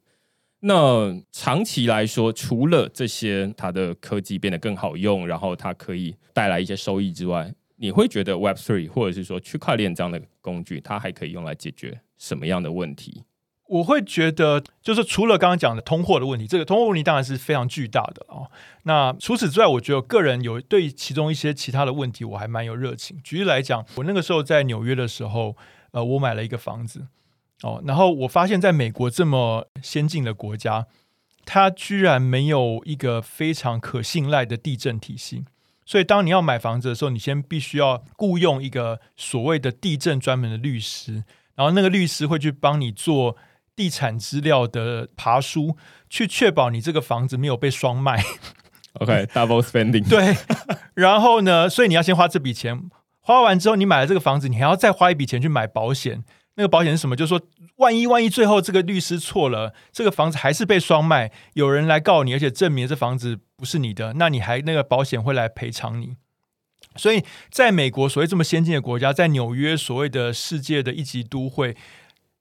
[0.62, 13.24] 那长期来说，除了这些它的科技变得更好用，然后它可以带来一些收益之外，你会觉得 Web Three 或者是说区块链这样的工具，它还可以用来解决什么样的问题？
[13.74, 18.52] 我会觉得，就是除了刚刚讲的通货的问题，这个通货问题当然是非常巨大的哦。
[18.84, 23.20] 那除此之外，我觉得个人有对其中一些其他的问题，我还蛮有热情。
[23.24, 25.58] 举例来讲，我那个时候在纽约的时候，
[25.90, 27.08] 呃，我买了一个房子
[27.64, 30.86] 哦，然后我发现，在美国这么先进的国家，
[31.44, 35.46] 它居然没有一个非常可信赖的地震体系。
[35.84, 41.24] 所以，当你要买房子的时候，你先必须要雇佣一个所谓的地震专门的律师，
[41.56, 43.36] 然后那个律师会去帮你做。
[43.76, 45.76] 地产资料的爬书，
[46.10, 48.24] 去确保你这个房子没有被双卖。
[48.94, 50.06] OK，double spending。
[50.10, 50.38] 对，
[50.94, 52.90] 然后呢，所以你要先花这笔钱，
[53.22, 56.24] 花完之后，你买了这个房子，你还要再花一笔钱去买保险。
[56.56, 57.16] 那个保险是什么？
[57.16, 57.42] 就是说，
[57.78, 66.16] 万一万一最后这个律师错了，这个房子还是被双卖，有人来告你，而且证明这房子不是你的，那你还那个保险会来赔偿你。
[66.96, 71.76] 所以，在美国所谓这么先进的国家，在纽约所谓的世界的一级都会。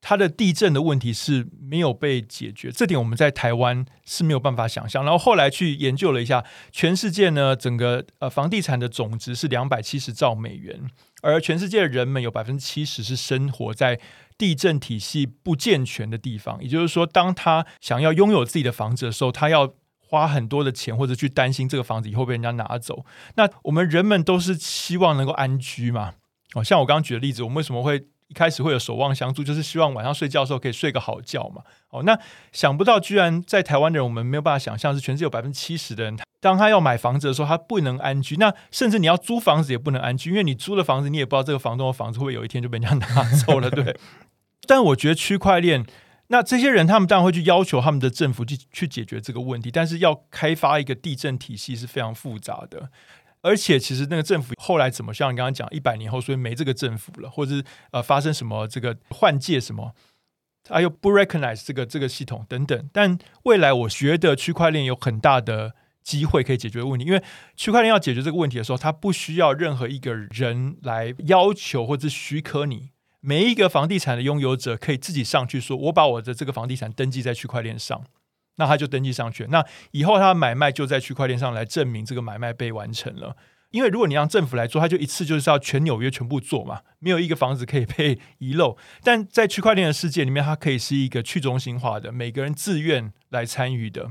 [0.04, 5.04] 它的地震的问题是没有被解决，这点我们在台湾是没有办法想象。
[5.04, 10.90] 然后后来去研究了一下，全世界呢，整个呃房地产的总值是两百七十兆美元，
[11.22, 14.00] 而全世界的人们有百分之七十是生活在
[14.36, 16.60] 地震体系不健全的地方。
[16.60, 23.06] 也就是说，当他想要拥有自己的房子的时候，他要花很多的钱，或者去担心这个房子以后被人家拿走。
[23.36, 26.14] 那我们人们都是希望能够安居嘛？
[26.54, 28.08] 哦，像我刚刚举的例子，我们为什么会？
[28.32, 31.60] 一开始会有守望相助，就是希望晚上睡觉的时候可以睡个好觉嘛。
[31.90, 32.18] 哦，那
[32.50, 38.36] 想不到居然在台湾的人，我们没有办法想象，是全世界有百分之七十的人，当他要买房子的时候，他不能安居。
[38.36, 43.94] 那甚至你要租房子也不能安居，因为你租了房子，你也不知道这个房东的房子会不会有一天就被人家拿走了， 对。
[44.66, 45.84] 但我觉得区块链，
[46.28, 52.88] 那这些人他们当然会去要求他们的政府去去解决这个问题，但是要开发一个地震体系是非常复杂的。
[53.42, 59.94] 而且，其实那个政府后来怎么像你刚刚讲，一百年后所以没这个政府了，或者是呃发生什么这个换届什么，
[60.62, 62.88] 他又不 recognize 这个这个系统等等。
[62.92, 65.74] 但未来我觉得区块链有很大的
[66.04, 67.22] 机会可以解决问题，因为
[67.56, 72.90] 区块链要解决这个问题的时候，它不需要任何一个人来要求或者许可你，
[73.20, 78.04] 每一个房地产的拥有者可以自己上去说，我把我的这个房地产登记在区块链上，
[78.56, 79.46] 那他就登记上去。
[79.50, 83.36] 那以后他的买卖就在区块链上来证明这个买卖被完成了。
[83.70, 88.76] 因为如果你让政府来做，他就一次就是要全纽约全部做嘛，没有一个房子可以被遗漏。
[89.02, 94.10] 但在区块链的世界里面，它可以是一个去中心化的，每个人自愿来参与的，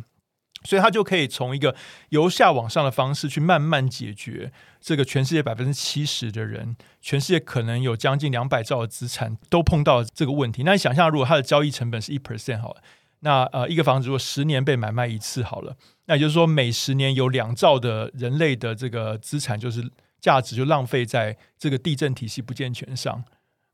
[0.63, 1.75] 所以它就可以从一个
[2.09, 10.63] 由下往上的方式去慢慢解决这个全世界百分之七十的人，全世界可能有将近两百兆的资产都碰到这个问题。
[10.63, 12.81] 那你想象，如果它的交易成本是一 percent 好了，
[13.21, 15.75] 那呃一个房子如果十年被买卖一次好了。
[16.05, 23.23] 那也就是说，每十年有两兆的人类的这个资产，就是价值就浪费在这个地震体系不健全上。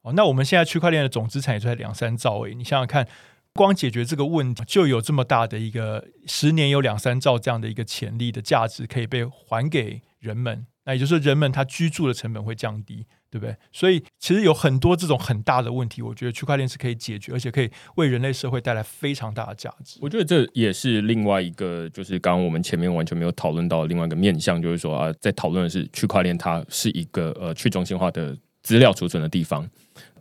[0.04, 2.54] 哦，那我们现在区块链的总资产也就在两三兆诶。
[2.54, 3.08] 你想想看，
[3.54, 10.68] 光解决这个问题，就有这么大的一个十年有两三兆这样的一个潜力的价值可以被还给人们。
[10.86, 13.08] 那也就是说，人们他居住的成本会降低。
[13.30, 13.56] 对不对？
[13.72, 20.00] 所以其实有很多这种很大的问题，我觉得区块链是可以解决，而且可以为人类社会带来非常大的价值。
[20.02, 29.70] 我觉得这也是另外一个，就是刚刚我们前面完全没有讨论到另外一个面向，就是说啊，在讨论的是区块链，它是一个呃去中心化的资料储存的地方，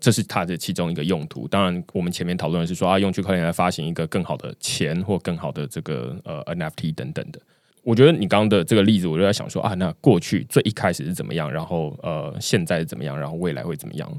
[0.00, 1.46] 这是它的其中一个用途。
[1.48, 7.40] 当然，我们前面讨论的是说啊，用区块链来发行一个更好的钱或更好的这个呃 NFT 等等的。
[7.86, 14.12] 我觉得你刚刚的这个例子，我就在想说啊，那过去最一开始是怎么样，然后呃，现在是怎么样，然后未来会怎么样？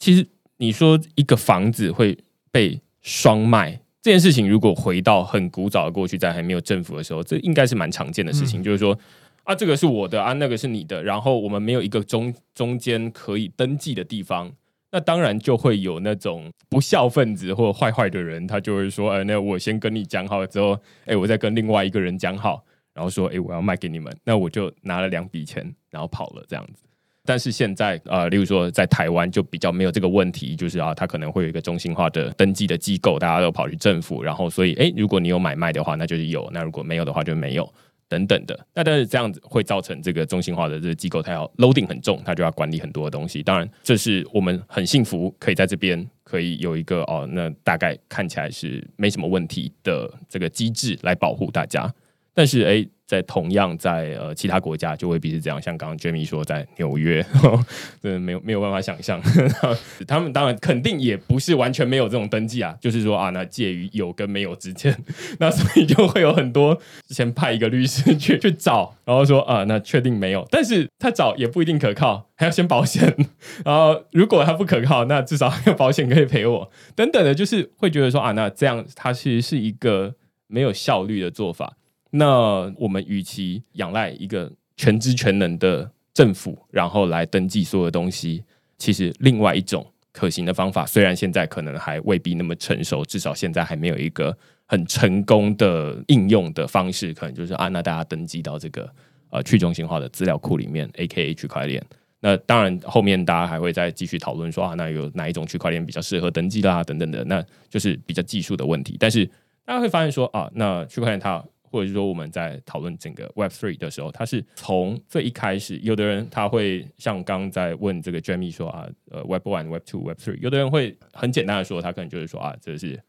[0.00, 2.18] 其实你说一个房子会
[2.50, 8.60] 被双卖这件事情，如果回到很古早的过去，在还没有政府的时候，这应该是蛮常见的事情。
[8.60, 8.98] 就是说
[9.44, 14.50] 啊，这个是我的啊，那个是你的，然后我们没有一个中中间可以登记的地方，
[14.90, 22.64] 那当然就会有那种不孝分子或坏坏的人，他就会说，哎，那我先跟你讲好之后，哎，我再跟另外一个人讲好。
[22.94, 26.82] 然后说：“哎，我要卖给你们。”那我就拿了两笔钱，然后跑了这样子。
[27.24, 37.72] 但是现在，呃，例如说在台湾就比较没有这个问题，就是啊，他可能会有一个中心化的登记的机构，大家都跑去政府，然后所以，哎，如果你有买卖的话，那就是有；那如果没有的话，就没有
[38.08, 38.66] 等等的。
[38.74, 43.40] 那但是这样子会造成这个中心化的这个机构，它要 loading 很重，它就要管理很多的东西。
[43.40, 51.88] 当然，这是我们很幸福，可以在这边可以有一个哦，那大概看起来是没什么问题的这个机制来保护大家。
[52.34, 55.60] 但是，哎，在同样在呃其他国家就未必是这样。
[55.60, 57.22] 像刚刚 Jamie 说，在纽约，
[58.00, 59.20] 真的没有没有办法想象，
[60.08, 62.74] 他们当然肯定也不是完全没有这种登记啊。
[62.80, 64.96] 就是说啊，那介于有跟没有之间，
[65.40, 66.80] 那所以就会有很多
[67.10, 73.14] 先派一个律师去去找，然后说啊，那确定没有，但是他找也不一定可靠，还要先保险。
[73.62, 80.14] 然后如果他不可靠，那至少还有保险可以赔我等等的，就是会觉得说啊，那这样它其实是一个
[80.46, 81.76] 没有效率的做法。
[82.14, 88.44] 那我们与其仰赖一个全知全能的政府，然后来登记所有东西，
[88.76, 94.36] 其实另外一种可行的方法，虽然现在可能还未必那么成熟，至少现在还没有一个
[94.66, 98.92] 很成功的应用的方式，可能就是啊，那大家登记到这个
[99.30, 101.82] 呃去中心化的资料库里面，A.K.A 区块链。
[102.20, 108.96] 那当然后面大家还会再继续讨论说啊，那有哪一种区块链比较适合登记啦，等等的，那就是比较技术的问题。
[109.00, 109.24] 但是
[109.64, 111.42] 大家会发现说啊，那区块链它
[111.72, 123.02] 或者是说我们在讨论整个 Web Three 的时候，它是从最一开始，有的人他会像刚在问这个 Jamie 说啊，呃，Web One、Web Two、Web Three，有的人会很简单的说，他可能就是说啊，这是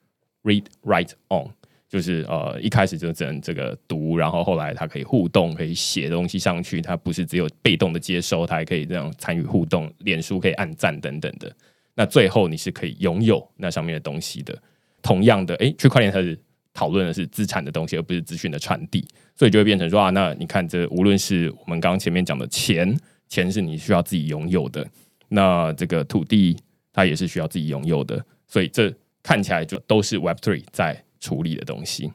[0.44, 1.50] Read、Write、On，
[1.90, 11.54] 就是呃一开始就只能这个读，然后后来它可以互动，可以写东西上去，它不是只有被动的接收，它还可以这样参与互动，脸书可以按赞等等的。
[11.96, 14.58] 那最后你是可以拥有那上面的东西的。
[15.02, 16.40] 同样的，哎，区块链它是。
[16.74, 19.06] 讨论的是资产的东西，而不是资讯的传递，
[19.36, 22.98] 所以就会变成说啊，那你看，这无论是我们刚刚前面讲的钱，
[23.30, 24.86] 钱是你需要自己拥有的，
[25.30, 26.58] 那这个土地
[26.92, 32.12] 它也是需要自己拥有的，所以这看起来就都是 Web Three 在处理的东西。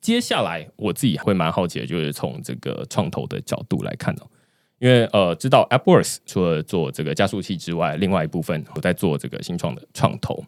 [0.00, 4.26] 接下来我自己会蛮好奇的，就是从这个创投的角度来看哦，
[4.80, 10.44] 因为呃，知道 AppWorks 除了做这个加速器之外，另外一部分我在做这个新创的创投。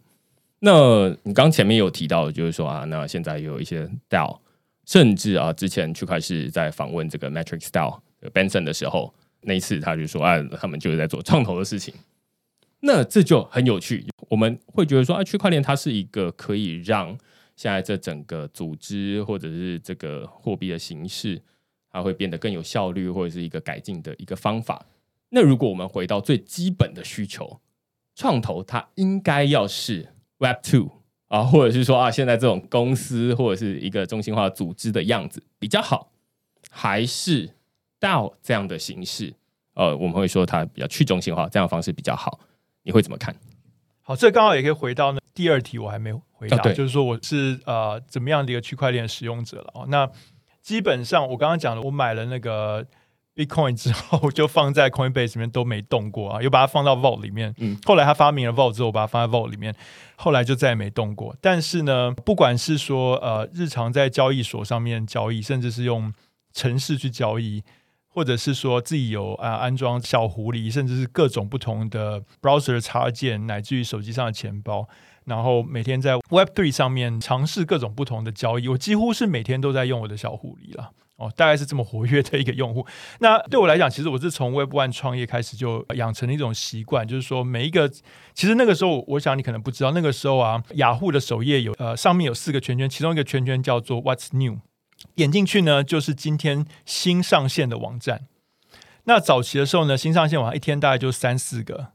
[0.66, 4.38] 那你刚前面有提到，就是说啊，那现在有一些 DAO，
[4.86, 8.00] 甚至啊，之前区块是在访问这个 Matrix DAO
[8.32, 9.12] Benson 的时候，
[9.42, 11.92] 那一次他就说啊，他们就是在做创投的事情。
[12.80, 17.08] 那这就很有趣，我们会觉得说啊，区块链它是一个可以让
[17.56, 21.42] 现在这整个组织或者是这个货币的形式，
[21.90, 24.86] 它会变得更有效率，或者是一个改进的一个方法。
[25.28, 27.60] 那如果我们回到最基本的需求，
[28.14, 30.13] 创投它应该要是。
[30.44, 30.90] Web Two
[31.28, 36.10] 啊，或者是说啊，现在这种公司或者是一个中心化组织的样子比较好，
[36.70, 37.48] 还是
[37.98, 39.34] DAO 这样的形式？
[39.74, 42.38] 呃，我们会说它比较去中心化这样的方式比较好，
[42.82, 43.34] 你会怎么看？
[44.02, 49.86] 好，这刚好也可以回到那第二题，我还没回答，啊就是说我是呃怎么样的一个区块链使用者了哦。
[49.88, 50.08] 那
[50.60, 52.86] 基本上我刚刚讲了，我买了那个
[53.34, 57.52] Bitcoin 之后，就放在 Coinbase 里面都没动过啊，又把它放到 Vault 里面。
[57.58, 59.74] 嗯后来他发明了 Vault 之后，我把它放在 Vault 里面，
[60.16, 61.34] 后来就再也没动过。
[61.40, 66.12] 但是呢，不管是说呃日常在交易所上面交易，甚至是用
[66.52, 67.64] 城市去交易，
[68.06, 74.88] 或者是说自己有啊、安装小狐狸，甚至是各种不同的 browser 插件，乃至于手机上的钱包，
[75.24, 80.92] 然后每天在 Web Three 上面尝试各种不同的交易，我几乎是每天都在用我的小狐狸了。
[81.16, 82.84] 哦，大概是这么活跃的一个用户。
[83.20, 94.58] 那对我来讲，其实我是从 Web One 创业开始就养成了一种习惯，就是说每一个，其实那个时候我想你可能不知道，那个时候啊，雅虎的首页有呃上面有四个圈圈，其中一个圈圈叫做 What's New，
[95.14, 98.26] 点进去呢就是今天新上线的网站。
[99.04, 101.88] 那早期的时候呢，新上线网站一天大概就三四个，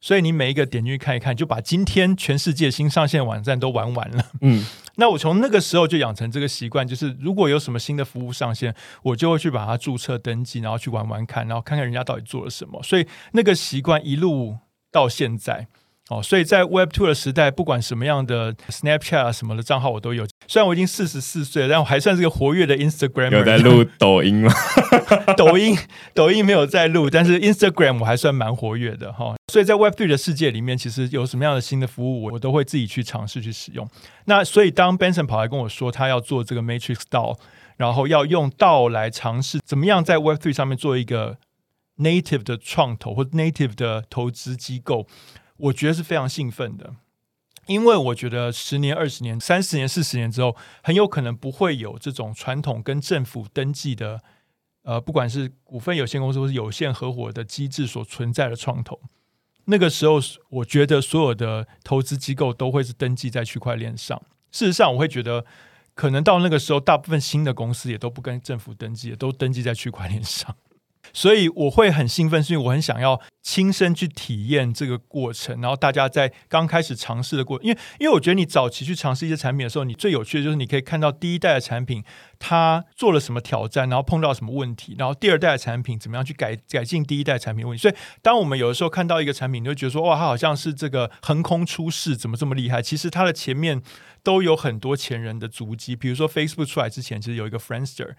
[0.00, 4.26] 所以你每一个点进去看一看，就把今天全世界新上线网站都玩完了。
[4.40, 4.66] 嗯，
[4.96, 12.82] 那我从那个时候就养成这个习惯，就是如果有什么新的服务上线，我就会去把它注册登记，然后去玩玩看，然后看看人家到底做了什么。
[12.82, 14.58] 所以那个习惯一路
[14.90, 15.68] 到现在。
[16.08, 20.24] 哦，所以在 Web Two 的时代，不管什么样的 Snapchat 啊什么的账号我都有。
[20.46, 23.32] 虽然我已经四十四岁了，但我还算是个活跃的 Instagram。
[23.32, 24.52] 有在录抖音吗？
[25.36, 25.76] 抖音，
[26.14, 29.34] 抖音没有在录，但是 Instagram 我还算蛮活跃的哈。
[29.52, 33.88] 所以在 Web Three 的世界里面，其实有什么样的新的服务，我我都会自己去尝试去使用。
[34.26, 37.36] 那所以当 Benson 跑来跟我说他要做这个 Matrix DAO，
[37.76, 41.38] 然后要用 DAO 来尝试怎么样在 Web Three 上面做一个
[41.98, 45.06] native 的创投或 native 的投资机构，
[45.56, 46.94] 我觉得是非常兴奋的。
[47.66, 54.22] 因为我觉得十年、二十年、三十年、四十年之后，很有可能不会有这种传统跟政府登记的，
[54.82, 59.00] 呃，不管是股份有限公司或是有限合伙的机制所存在的创投。
[59.64, 64.22] 那个时候，我觉得所有的投资机构都会是登记在区块链上。
[64.52, 65.44] 事实上，我会觉得，
[65.94, 70.54] 可能到那个时候，大部分新的公司也都不跟政府登记，都登记在区块链上。
[71.16, 75.58] 所以我会很兴奋，是因为我很想要亲身去体验这个过程。
[75.62, 82.04] 然后大家在刚开始尝试的过程，因为因为我觉得你早期去尝试一些产品的时候，你最有趣的就是你可以看到第一代的产品
[82.38, 87.80] 它做了什么挑战，然后碰到什么问题，然后第二代的产品怎么样去改改进第一代产品的问题。
[87.80, 92.82] 所以当我们有的时候看到一个产品，你就觉得说哇，它好像是这个横空出世，怎么这么厉害？
[92.82, 93.80] 其实它的前面
[94.22, 95.96] 都有很多前人的足迹。
[95.96, 98.16] 比如说 Facebook 出来之前，其实有一个 Friendster。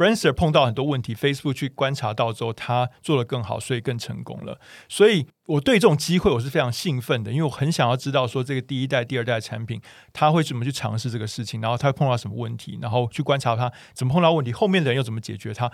[0.00, 4.58] Friendster 碰到很多问题，Facebook 去观察到之后，他做得更好，所以更成功了。
[4.88, 9.78] 所以我对这种机会我是非常兴奋的，因为我很想要知道说这个第一代、第二代产品，
[10.14, 15.70] 他会怎么去尝试这个事情，然后他会碰到什么问题，然后去观察他怎么碰到问题，后面的人又怎么解决它。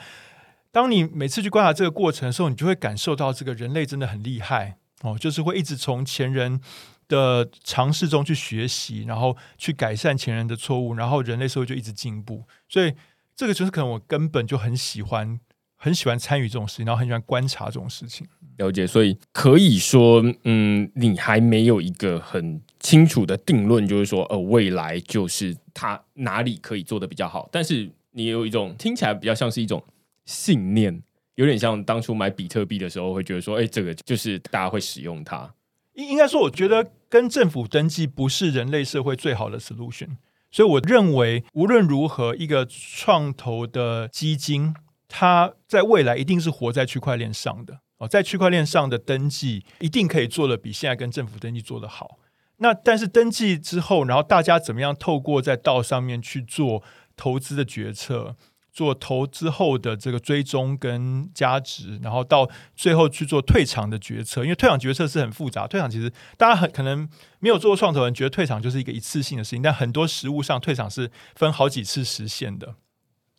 [0.72, 6.61] 当你每次去观察这个过程的时候，你就会感受到这个人类真的很厉害哦，就是会一直从前人
[7.07, 12.43] 的尝试中去学习，然后去改善前人的错误，然后人类社会就一直进步。
[12.68, 12.93] 所以
[13.37, 15.39] 这个就是可能我根本就很喜欢，
[15.76, 18.26] 很喜欢参与这种事情，然后很喜欢观察这种事情。
[18.57, 29.84] 了解，所以可以说，嗯，你还没有一个很清楚的定论，就是说，呃，未来就是它哪里可以做的比较好，但是你有一种听起来比较像是一种
[30.24, 31.03] 信念，
[31.34, 35.53] 有点像当初买比特币的时候会觉得说，哎、这个就是大家会使用它。
[35.93, 40.16] 应应该说，我觉得跟政府登记不是人类社会最好的 solution。
[40.57, 44.74] 所以我认为，无论如何，一个创投的基金，
[45.07, 52.16] 它在未来一定是活在区块链上的哦，在区块链上的登记一定可以做的比现在跟政府登记做的好。
[52.57, 56.82] 那但是登记之后，然后大家怎么样透过在道上面去做
[57.18, 58.34] 投资的决策，
[58.77, 64.43] 做投资后的这个追踪跟价值，然后到最后去做退场的决策。
[64.45, 67.09] 因为退场决策是很复杂，退场其实大家很可能
[67.39, 72.74] 没有做过创投人觉得退场就是一个一次性的事情，但很多实物上退场是分好几次实现的。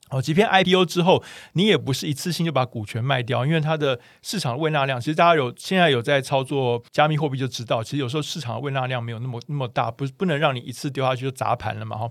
[0.10, 1.22] 哦，即便 IPO 之后，
[1.54, 12.10] 你也不是一次性就把股权卖掉，因为它的市场的未纳量，其实大家有现在有在操作加密货币就知道，其实有时候市场的未纳量没有那么那么大，不不能让你一次丢下去就砸盘了嘛哈。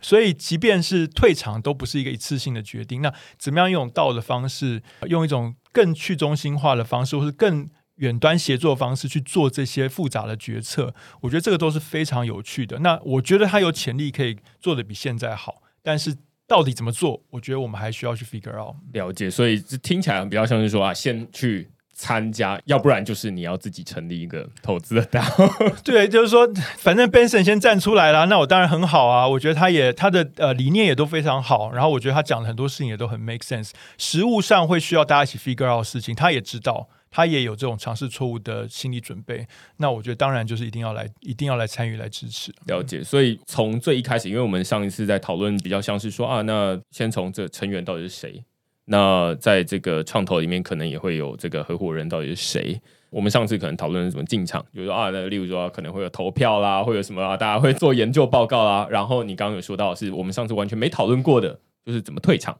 [0.00, 3.02] 所以，即便是退场，都不是一个一次性的决定。
[3.02, 10.94] 那怎么样用道的方式，用一种更去中心化的方式，或是更远端协作方式去做这些复杂的决策？
[11.22, 12.78] 我觉得这个都是非常有趣的。
[12.78, 17.24] 那我觉得它有潜力可以做的比现在好，但是到底怎么做？
[17.30, 18.76] 我觉得我们还需要去 figure out。
[18.92, 21.70] 了解，所以这听起来比较像是说啊，先去
[22.00, 25.20] 参加，要不然就是你要自己成立一个投资的。
[25.82, 29.26] 对，就是说，反正 Benson 先站出来了，那我当然很好啊。
[29.26, 33.72] 我觉得他也他的呃理念也都非常好，然后我觉得他讲的很多事情也都很 make sense。
[33.98, 39.44] 实物上会需要大家一起 figure out 事情，他也知道，他也有这种尝试错误的心理准备。
[39.78, 42.54] 那我觉得当然就是一定要来，一定要来参与来支持。
[42.66, 43.02] 了解。
[43.02, 48.44] 所以从最一开始，因为我们上一次在讨论比较像是说啊，那先从这成员到底是谁。
[48.90, 52.80] 那在这个创投里面，可能也会有这个合伙人到底是谁？
[53.10, 58.86] 我们上次可能讨论怎么进场，比如说啊，那例如说可能会有投票啦，会有什么啊，大家会做研究报告啦。
[58.90, 62.58] 然后你刚刚有说到，是我们上次完全没讨论过的，就是怎么退场。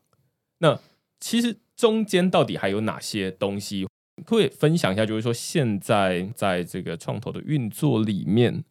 [0.59, 0.79] 那
[1.19, 3.87] 其实中间到底还有哪些东西？
[4.27, 8.65] 会分享一下，就是说现在在这个创投的运作里面，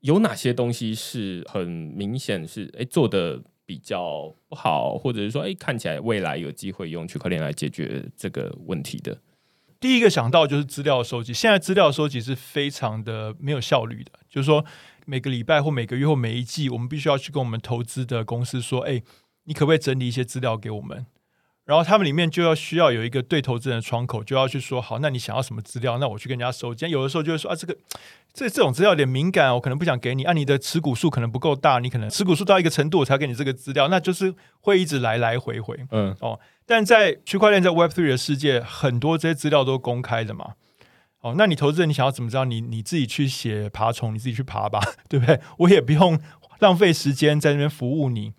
[0.00, 3.42] 有哪些东西是很明显是哎做的。
[3.66, 9.18] 比较不好，或者是说，哎，看起来未来有机会用区块链来解决这个问题的。
[9.78, 14.12] 第一个想到就是资料收集，现在资料收集是非常的没有效率的。
[14.28, 14.64] 就是说，
[15.04, 19.02] 每个礼拜或每个月或每一季，我们必须要去跟我们投资的公司说，哎，
[19.44, 21.04] 你可不可以整理一些资料给我们？
[21.66, 25.98] 然后他们里面就要需要有一个对投资人的窗口，就要去说好，那你想要什么资料？
[25.98, 26.88] 那我去跟人家收集。
[26.88, 27.76] 有的时候就会说啊，这个
[28.32, 30.22] 这这种资料有点敏感，我可能不想给你。
[30.22, 33.88] 啊，你的持股数可能不够大，你可能持股数到一个程度，我才给你这个资料。
[33.88, 35.76] 那就是会一直来来回回。
[35.90, 40.52] 嗯哦，但在区块链在 Web Three 的世界，很多这些资料都公开的嘛。
[41.22, 42.44] 哦，那你投资人你想要怎么知道？
[42.44, 44.78] 你你自己去写爬虫，你自己去爬吧，
[45.10, 45.40] 对不对？
[45.58, 46.20] 我也不用
[46.60, 48.34] 浪费时间在那边服务你。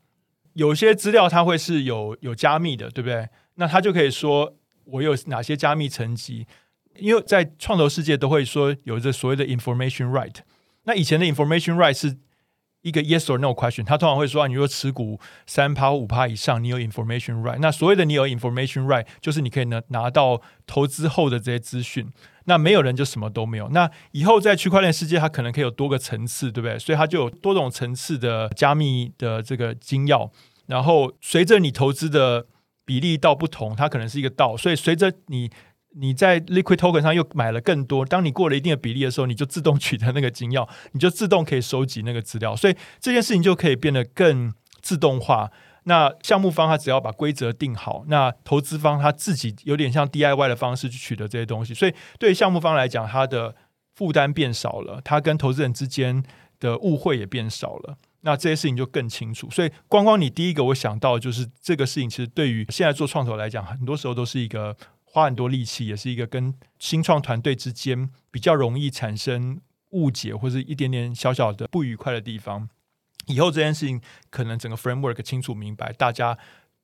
[0.57, 3.29] 有些资料它会是有有加密的，对不对？
[3.55, 4.55] 那他就可以说
[4.85, 6.47] 我有哪些加密层级，
[6.97, 10.35] 因为在创投世界都会说有着所谓的 information right。
[10.85, 12.17] 那以前的 information right 是
[12.81, 17.57] 一个 yes or no question，他通常会说啊，你说持股三趴五趴以上，你有 information right。
[17.59, 22.11] 那所谓的你有 information right，就是你可以拿拿到投资后的这些资讯。
[22.45, 23.67] 那没有人就什么都没有。
[23.69, 26.79] 那以后在区块链世界，它可能可以有多个层次，对不对？
[26.79, 30.29] 所以它就有多种层次的加密的这个金钥。
[30.67, 32.45] 然后随着你投资的
[32.85, 34.55] 比例到不同，它可能是一个道。
[34.55, 35.49] 所以随着你
[35.99, 42.55] 你在 Liquid Token 上又买了更多，当你过了一定的比例的时候，你就自动取得那个金钥，你就自动可以收集那个资料。
[42.55, 45.51] 所以这件事情就可以变得更自动化。
[45.83, 51.73] 那项目方他只要把规则定好，那投资方他自己有点像 DIY 的方式去取得这些东西。
[51.73, 53.55] 所以对项目方来讲，他的
[53.95, 56.21] 负担变少了，他跟投资人之间
[56.59, 57.97] 的误会也变少了。
[58.27, 59.49] 那这些事情就更清楚。
[59.49, 64.75] 所以，光光你第一个我想到就是这个事情，其实对于现在做创投来讲，很多时候都是一个
[65.05, 69.61] 花很多力气，也是一个跟新创团队之间比较容易产生
[69.91, 72.67] 误解或者一点点小小的不愉快的地方。
[73.27, 76.37] 以后这件事情可能整个 framework 清楚明白，大家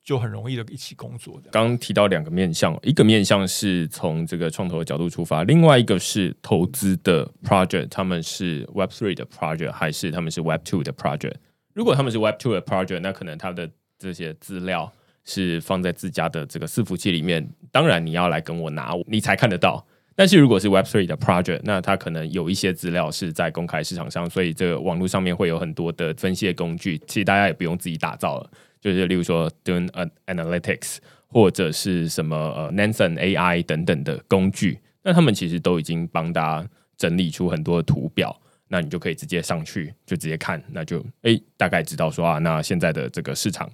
[0.04, 1.40] 就很容易的一起工作。
[1.50, 11.34] 刚刚提到两个面向，一个面向是从这个创投的角度出发，另外一个是投资的 project，他们是 Web Three 的 project 还是他们是 Web Two 的 project？
[11.72, 14.92] 如果他们是 Web Two 的 project，那可能他的这些资料
[15.24, 19.84] 是放在自家的这个伺服器里面，当然你要来跟我拿，你才看得到。
[20.14, 28.48] 但是如果是 Web Three 的 project，那它可能有一些资料是在公开市场上，所以这个网络上面会有很多的分析工具，其实大家也不用自己打造了，
[28.84, 29.88] 就是例如说 Doing
[30.26, 36.68] Analytics 或者是什么呃 Nansen AI 等等的工具，那他们其实都已经帮大家
[36.98, 43.66] 整理出很多的图表，那你就可以直接上去就直接看，那就哎大概知道说啊，那现在的这个市场。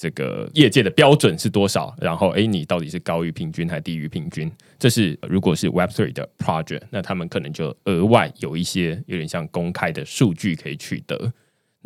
[0.00, 1.92] 这个业界的标准是多少？
[2.00, 4.48] 然后，哎，你到底是高于平均还是低于平均？
[4.78, 11.32] 这是如果是 Web Three 的 project，那他们可能就额外有一些有点像公开的数据可以取得。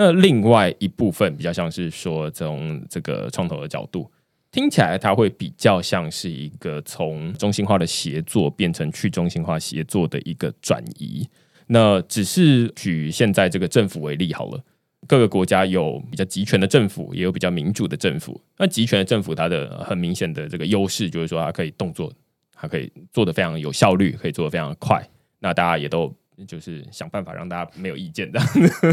[0.03, 4.11] 那另外一部分比较像是说，从这个创投的角度，
[4.51, 11.29] 听起来它会比较像是一个从中心化的协作变成去中心化协作的一个转移。
[11.69, 14.61] 那只是举现在这个政府为例好了。
[15.07, 18.41] 各个国家有比较集权的政府，也有比较民主的政府。
[18.59, 22.13] 那集权的政府，它的很明显的这个优势就是说，它可以动作，
[22.55, 25.01] 它可以做的非常有效率，可以做的非常快。
[25.39, 26.13] 那大家也都
[26.47, 28.41] 就是想办法让大家没有意见的。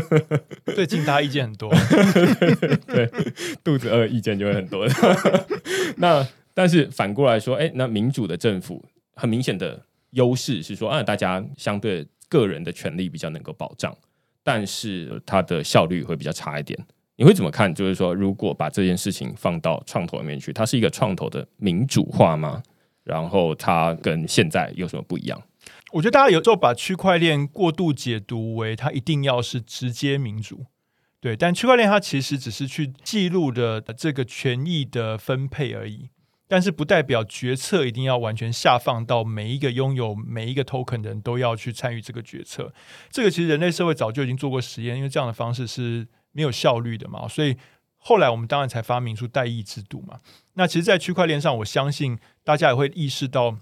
[0.76, 1.70] 最近大家意见很多，
[2.88, 3.10] 对，
[3.64, 4.88] 肚子饿，意见就会很多。
[5.98, 8.84] 那但是反过来说，哎，那民主的政府
[9.16, 9.82] 很明显的
[10.12, 13.96] 优势是说，啊，大家相对个人的权利比较能够保障。
[14.44, 16.78] 但是它的效率会比较差一点。
[17.18, 17.72] 你会怎么看？
[17.76, 22.64] 就是说，如果把这件事情放到创投里面去，它是一个创投的民主化吗？
[23.04, 25.42] 然后它跟现在有什么不一样？
[25.94, 30.68] 我觉得大家有时候把区块链过度解读为它一定要是直接民主，
[31.20, 31.36] 对。
[31.36, 36.10] 但区块链它其实只是去记录的这个权益的分配而已。
[36.48, 42.74] 但是不代表决策一定要完全下放到每一个拥有每一个 token 的人都要去参与这个决策。
[43.12, 47.56] 这个其实人类社会早就已经做过实验，因为这样的方式是没有效率的嘛，所以
[47.98, 50.20] 后来我们当然才发明出代议制度嘛。
[50.54, 53.58] 那其实，在区块链上，我相信大家也会意识到。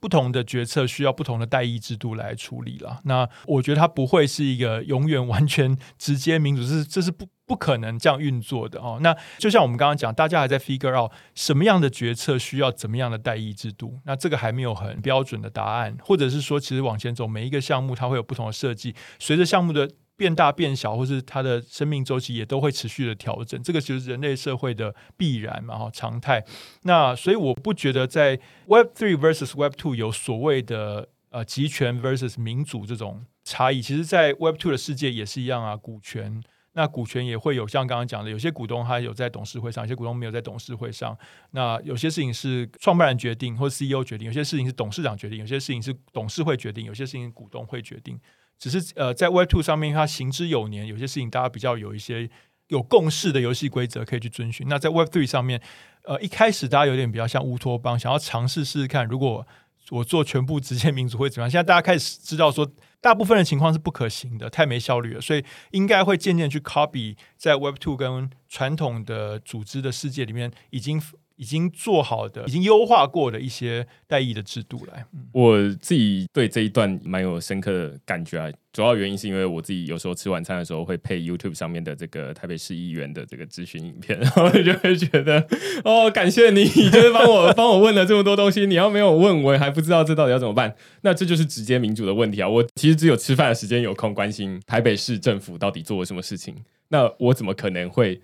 [0.00, 3.00] 不同的决策需要不同的代议制度来处理了。
[3.04, 8.98] 那我觉得它不会是一个永远完全直接民主，是这是不不可能这样运作的哦。
[9.02, 13.98] 那就像我们刚刚讲，大家还在 figure out 什么样的决策需要怎么样的代议制度。
[14.04, 19.88] 那这个还没有很标准的答案，或者是说，其实往前走，每一个项目它会有不同的设计，随着项目的。
[20.16, 26.44] 变大变小，或是它的生命周期也都会持续的调整，这个就是人类社会的必然嘛，哈，常态。
[26.82, 33.82] 那所以我不觉得在 Web Three versus Web Two 有所谓的呃集权 versus 民主这种差异。
[33.82, 36.42] 其实，在 Web Two 的世界也是一样啊，股权
[36.74, 41.16] 那股权也会有像刚刚讲的，有些股东他有在董事会上，有些股东没有在董事会上。
[41.50, 48.18] 那有些事情是创办人决定或 CEO 决定，有些事情是董事长决定，有些事情是董事会决定，有些事情股东会决定。
[48.62, 52.30] 只是呃，在 Web Two 上面，它行之有年，有些事情大家比较有一些
[52.68, 54.68] 有共识的游戏规则可以去遵循。
[54.68, 55.60] 那在 Web Three 上面，
[56.04, 59.44] 呃，一开始大家有点比较像乌托邦，想要尝试试试看，如果
[59.90, 61.50] 我做全部直接民主会怎么样？
[61.50, 71.02] 现在大家开始知道说，大部分的情况是不可行的，太没效率了，所以应该会渐渐去 copy 在 Web Two 跟传统的组织的世界里面已经。
[71.36, 75.04] 已经做好的、已经优化过的一些代议的制度来。
[75.32, 85.46] 我自己对这一段蛮有深刻的感觉啊，主要原因是因为我自己有时候吃晚餐的时候会配 YouTube 上面的这个台北市议员的这个咨询影片， 然后就会觉得
[85.84, 90.74] 哦，感谢你，就是帮我 帮我问了这么多东西，你要没有问，我还不知道这到底要怎么办。
[91.02, 92.48] 那这就是直接民主的问题啊！
[92.48, 96.54] 我其实只有吃饭的时间有空关心台北市政府到底做了什么事情，
[96.88, 98.20] 那我怎么可能会？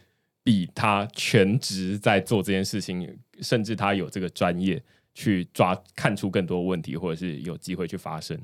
[0.49, 3.07] 比他全职在做这件事情，
[3.42, 4.82] 甚至他有这个专业
[5.14, 8.34] 去抓看出更多问题，或者是有机会去发生。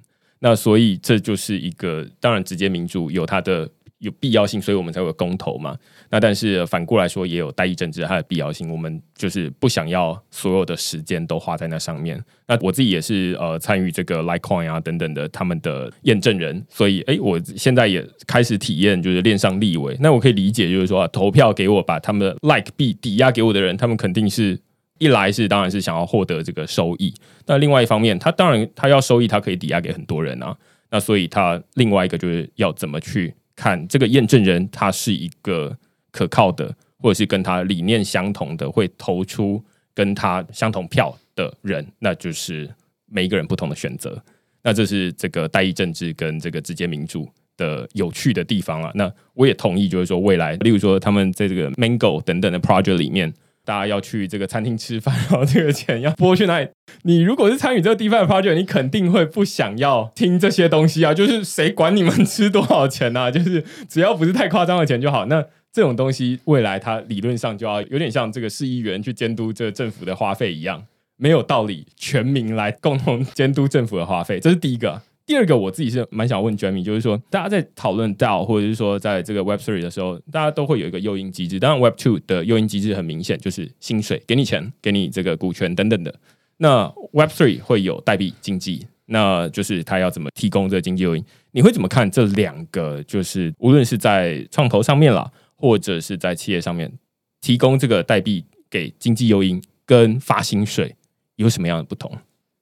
[0.41, 3.71] 那所以这就是一个，当然直接民主有它的。
[4.05, 5.77] 有必要性，所以我们才有公投嘛。
[6.11, 8.71] 那但是反过来说，也有代议政治它的必要性。
[8.71, 12.23] 我们就是不想要所有的时间都花在那上面。
[12.47, 19.97] 那我自己也是呃参与这个 Litecoin 啊等等的他们的验证人，所以哎，我现在也开始体验就是链上立委。
[20.01, 24.61] 那我可以理解，就是说投票给我把他们的 Like 币抵押给我的人，他们肯定是
[24.99, 27.15] 一来是当然是想要获得这个收益。
[27.47, 30.55] 那另外一方面，他当然他要收益，他可以抵押给很多人啊。
[30.91, 33.35] 那所以他另外一个就是要怎么去。
[33.57, 35.77] 看这个验证人，他是一个
[36.11, 39.63] 可靠的，或者是跟他理念相同的，会投出
[39.95, 42.69] 跟他相同票的人，那就是
[43.07, 44.23] 每一个人不同的选择。
[44.63, 48.91] 那这是这个代议政治跟这个直接民主的有趣的地方了。
[48.95, 53.33] 那我也同意，就是说未来，例如说他们在这个 Mango 等等的 project 里面。
[53.65, 56.69] 大家要去这个餐厅吃饭，然后这个钱要拨去哪里？
[57.03, 61.15] 你如果是参与这个 DeFi project，你肯定会不想要听这些东西啊！
[61.15, 63.31] 就是谁管你们吃多少钱啊？
[63.33, 65.27] 就是只要不是太夸张的钱就好。
[65.27, 70.85] 那这种东西未来它理论上就要有点像这个市议员去监督这个政府的花费一样，
[71.17, 74.39] 没有道理全民来共同监督政府的花费。
[74.39, 75.03] 这是第一个。
[75.27, 81.59] 第二个，我自己是蛮想问 Jamie，就是说，大家在讨论到或者是说，在这个 Web Three 的时候，大家都会有一个诱因机制。
[81.59, 86.15] 当然，Web Two 的诱因机制很明显，就是薪水，给你钱，给你这个股权等等的。
[86.59, 91.25] 那 Web Three 会有代币经济，那就是他要怎么提供这个经济诱因？
[91.53, 93.03] 你会怎么看这两个？
[93.05, 96.93] 就是无论是在创投上面啦，或者是在企业上面，
[97.41, 100.95] 提供这个代币给经济诱因，跟发薪水
[101.37, 102.13] 有什么样的不同？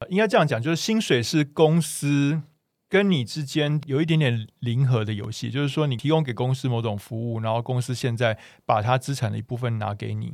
[0.09, 2.41] 应该这样讲，就是薪水是公司。
[2.93, 10.27] 跟你之间有一点点零和的游戏，就是说你提供给公司某种服务，然后公司现在把它资产的一部分拿给你，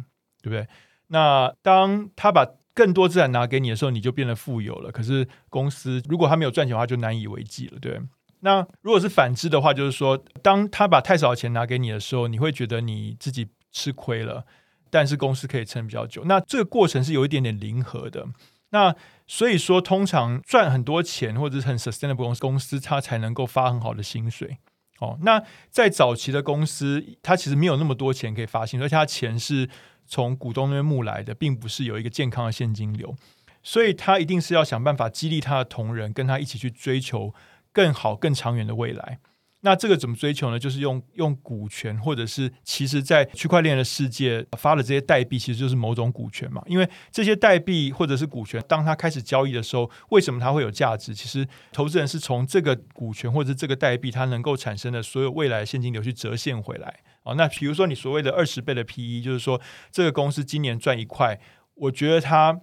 [0.43, 0.67] 对不对？
[1.07, 2.45] 那当他把
[2.75, 4.91] 更多资产拿给你的时候，你就变得富有了。
[4.91, 8.01] 可是公司如果他没有赚钱的话，就难以为继了，对。
[8.41, 14.45] 那如果是反之的话，就是说，当他把太少的钱拿给你的时候，你会觉得你自己吃亏了，
[14.91, 16.25] 但是公司可以撑比较久。
[16.25, 18.27] 那这个过程是有一点点零和的。
[18.71, 18.95] 那
[19.27, 24.59] 所以说，通常赚很多钱或者是很 sustainable 公司，公司它才能够发很好的薪水。
[25.01, 29.69] 哦，那在早期的公司，它其实没有那么多钱可以发薪，而且它钱是
[30.07, 33.15] 从股东那边募来的，并不是有一个健康的现金流，
[33.63, 37.33] 所以他一定是要想办法激励他的同仁，跟他一起去追求
[37.73, 39.21] 更好、更长远的未来。
[39.63, 40.59] 那这个怎么追求呢？
[40.59, 46.63] 就是用用股权，或者是其实，在区块链的世界发的这些代币，其实就是某种股权嘛。
[46.67, 51.13] 因为这些代币或者是股权，当它开始交易的时候，为什么它会有价值？
[51.13, 57.01] 其实投资人是从这个股权或者这个代币，它能够产生的所有未来现金流去折现回来。
[57.25, 61.41] 哦，那比如说你所谓的二十倍的 PE，就是说这个公司今年赚一块。
[61.81, 62.61] 我觉得它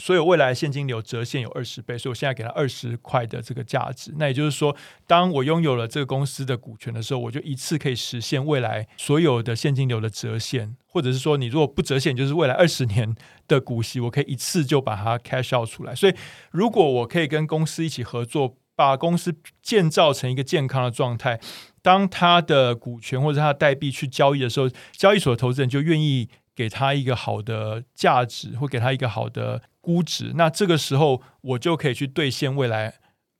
[0.00, 4.14] 所有未来现金流折现有二十倍，所以我现在给他二十块的这个价值。
[4.16, 4.74] 那也就是说，
[5.06, 13.14] 当我拥有了这个公司的股权的时候，我就一次可以实现未来所有的现金流的折现，或者是说，你如果不折现，就是未来二十年
[13.46, 15.94] 的股息，我可以一次就把它 cash out 出来。
[15.94, 16.14] 所以，
[16.50, 21.38] 如果我可以跟公司一起合作，把公司建造成一个健康的状态，
[21.82, 29.60] 当他的股权或者他的代币去交易的时候，交易所的投资人就愿意给他一个好的价值，或给他一个好的。
[29.90, 32.94] 估值，那这个时候我就可以去兑现未来，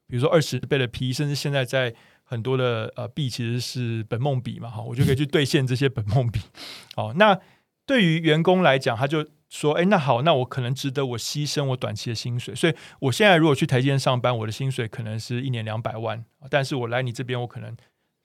[0.08, 1.94] 比如说二十倍的 P，甚至现在在
[2.24, 6.40] 很多的呃币其实是本梦比嘛，哈，我就可以去兑现这些本梦比。
[6.96, 7.38] 哦，那
[7.86, 17.76] 对于员工来讲，他就说，哎，那好，那我可能值得我牺牲我短期的薪水，所以我现在如果去台积电上班，我的薪水可能是一年两百万，但是我来你这边，我可能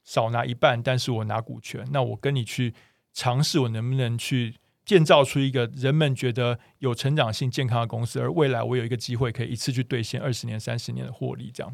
[0.04, 2.74] 少拿一半，但是我拿股权，那我跟你去
[3.14, 4.56] 尝试，我能不能去。
[4.86, 11.74] 建造出一个人们觉得有成长性、健康的公司，而未来我有一个机会可以一次去兑现二十年、三十年的获利，这样。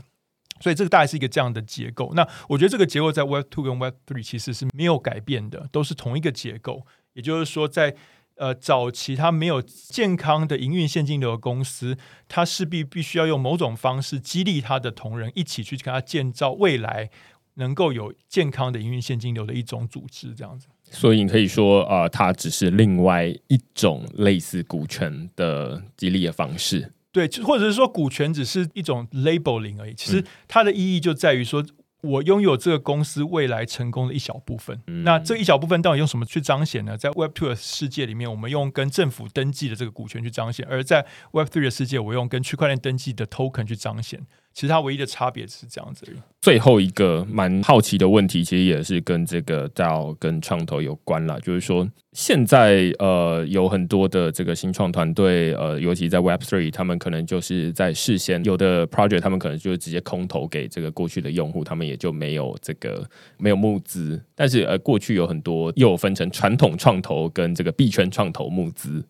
[0.59, 2.13] 所以这个大概是一个这样的结构。
[2.13, 6.85] 那我觉得这个结构在 Web Two 跟 Web Three 其实是没有改变的，都是同一个结构。
[7.13, 7.95] 也就是说，在
[8.35, 11.97] 呃早期它没有健康的营运现金流的公司，
[12.27, 17.09] 它势必必须要用某种方式激励他的同仁一起去跟他建造未来
[17.55, 20.67] 能够有健康的营运现金流的一种组织，这样子。
[20.91, 29.93] 所以你可以说，呃，它只是另外一种类似股权的激励的方式，对，或者是说股权只是一种 labeling 而已。
[29.95, 31.65] 其实它的意义就在于说。
[32.03, 36.97] 我拥有这个公司未来成功的一小部分，那这一小部分到底用什么去彰显呢？
[36.97, 44.25] 在 Web Two 的世界里面，我们用跟政府登记的这个股权去彰显；而在 Web Three 的世界，我用跟区块链登记的 Token 去彰显。
[44.53, 46.05] 其实它唯一的差别是这样子。
[46.41, 64.21] 最后一个蛮好奇的问题，其实也是跟这个 DAO 跟创投有关了，就是说现在呃有很多的这个新创团队，呃，尤其在 Web Three，他们可能就是在事先有的 project，他们可能就直接空投给这个过去的用户，他们也就没有这个没有募资。
[64.35, 69.05] 但是呃，过去有很多又分成传统创投跟这个币圈创投募资。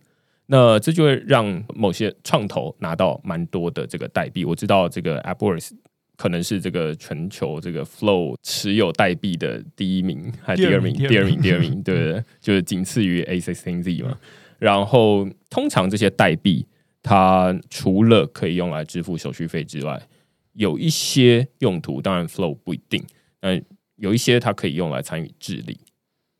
[0.54, 4.44] 那这就会让某些创投拿到蛮多的这个代币。
[4.44, 5.72] 我知道这个 AppWorks
[6.18, 10.94] 可能是这个全球这个 Flow 持有代币的第一名，还是第二名？
[10.94, 12.24] 第二名，第二名，对不对？
[12.42, 14.18] 就是仅次于 A C C Z 嘛。
[14.60, 16.68] 然后通常这些代币，
[17.02, 20.06] 它除了可以用来支付手续费之外，
[20.52, 23.02] 有一些用途，当然 Flow 不一定，
[23.40, 23.64] 但
[23.96, 25.80] 有一些它可以用来参与治理。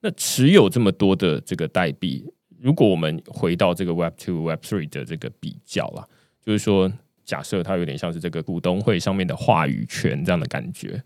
[0.02, 2.26] 那持有这么多的这个代币。
[2.62, 6.08] 如果我们回到这个 Web Two、Web Three 的这个比较啦，
[6.46, 6.92] 就是说，
[7.26, 11.02] 假设它有点像是这个股东会上面的话语权这样的感觉，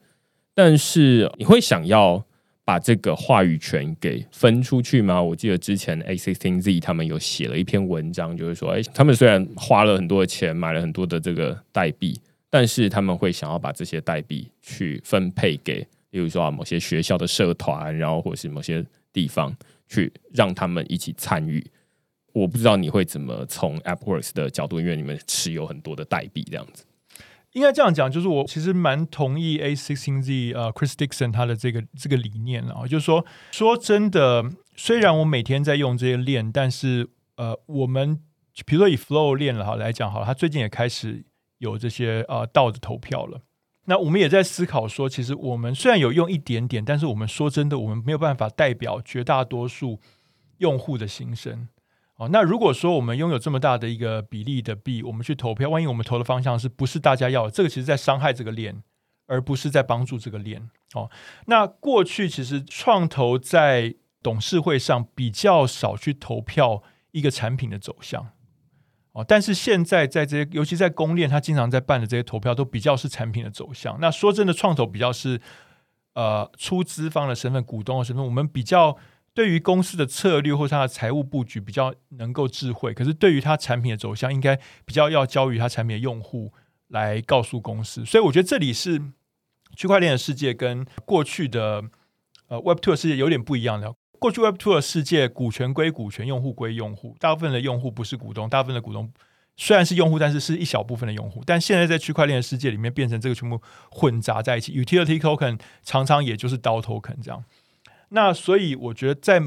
[0.53, 2.21] 但是你会想要
[2.65, 5.21] 把这个话语权给分出去吗？
[5.21, 19.55] 我记得之前 A Sixteen Z 他们有写了一篇文章，就是说，哎，他们虽然花了很多的钱买了很多的这个代币，但是他们会想要把这些代币去分配给，例如说啊，某些学校的社团，然后或是某些地方。
[19.95, 21.65] 去让他们一起参与，
[22.33, 26.83] 我不知道你会怎么从 AppWorks 的角度，因为你们持有很多的代币这样子。
[27.53, 34.43] 应该这样讲，就是我其实蛮同意 A Sixteen Z 呃 Chris Dixon 他的这个这个理念啊，就是说说真的，
[34.75, 38.19] 虽然我每天在用这些链，但是呃，我们
[38.65, 41.23] 比如说以 Flow 链了哈来讲好了，他最近也开始
[41.59, 43.41] 有这些呃道的投票了。
[43.85, 49.99] 那我们也在思考说，其实我们虽然有用一点点，但是我们说真的，我们没有办法代表绝大多数
[50.57, 51.67] 用户的心声。
[52.17, 57.51] 哦，那如果说我们拥有这么大的一个比例的币，我们去投票，万一我们投的方向是不是大家要的？
[57.51, 58.81] 这个其实在伤害这个链，
[59.27, 60.69] 而不是在帮助这个链。
[60.93, 61.11] 哦，
[61.47, 66.81] 那过去其实创投在董事会上比较少去投票
[67.11, 68.29] 一个产品的走向。
[69.15, 73.97] 哦，但是现在在这些，尤其在公链，他经常在办的这些投票，都比较是产品的走向。
[74.01, 75.39] 那说真的，创投比较是
[76.15, 78.97] 呃出资方的身份、股东的身份，我们比较
[79.33, 82.93] 对于公司的策略或者它的财务布局比较能够智慧。
[82.93, 86.51] 可是对于它产品的走向，应该比较要交于它产品的用户
[86.89, 88.03] 来告诉公司。
[88.03, 89.01] 所以我觉得这里是
[89.77, 91.81] 区块链的世界跟过去的
[92.49, 93.93] 呃 Web Two 的世界有点不一样的。
[94.25, 97.15] 过去 Web Two 的世界，股权归股权，用户归用户。
[97.19, 99.07] 大部分的用户不是股东，大部分的股东
[99.55, 101.43] 虽然是用户，但是是一小部分的用户。
[101.45, 103.61] 但现在在区块链的世界里面，变成这个全部
[103.91, 104.73] 混杂在一起。
[104.73, 107.43] Utility Token 常常也就是刀 Token 这样。
[108.09, 109.39] 那所以我觉得，在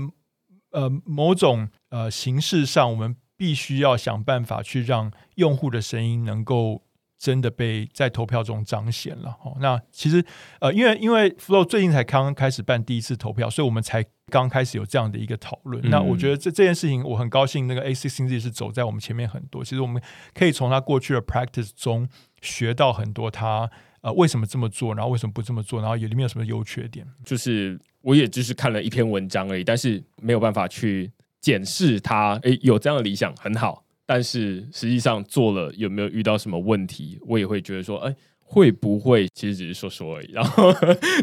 [0.70, 6.85] 呃某种呃形式上，我们必须要想办法去让用户的声音能够
[7.19, 9.37] 真的被在投票中彰显了。
[9.43, 10.25] 哦，那其实
[10.61, 15.83] 呃，因为因为 Flow 最近才刚刚开始办第一次投票，所以我们才刚开始有这样的一个讨论。
[15.91, 19.64] 那我觉得这这件事情，我很高兴，那个 A C C Z 是走在我们前面很多。
[19.64, 20.01] 其实我们
[20.33, 22.09] 可以从他过去的 practice 中
[22.41, 23.69] 学到很多，他
[24.03, 27.05] 呃为什么这么做，然后为什么不这么做，然后有里面有什么优缺点。
[27.25, 31.11] 就是我也只是看了一篇文章而已，但是没有办法去
[31.41, 32.39] 检视他。
[32.43, 33.85] 诶，有这样的理想很好。
[34.11, 37.19] 但是实际上做了有没有遇到什么问题？
[37.27, 40.33] 我也会觉得说，哎，会不会其实只是说说而已？
[40.33, 40.73] 然后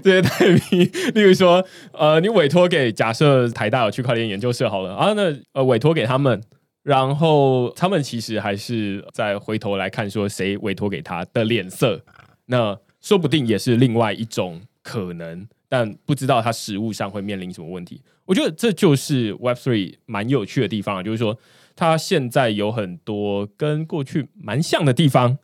[0.04, 0.30] 这些代
[0.70, 6.40] 币，例如说，呃，你委托给假设台大有区块链研究社好了啊，那呃委托给他们，
[6.84, 12.00] 然后他们其实还是在回头来看说谁委托给他的脸色，
[12.46, 18.04] 那说不定也是另外一种可能，但不知道他实物上会面临什么问题。
[18.26, 21.36] 我觉得这就是 Web Three 蛮有趣的地方，就是说。
[21.76, 25.38] 它现在有很多跟过去蛮像的地方，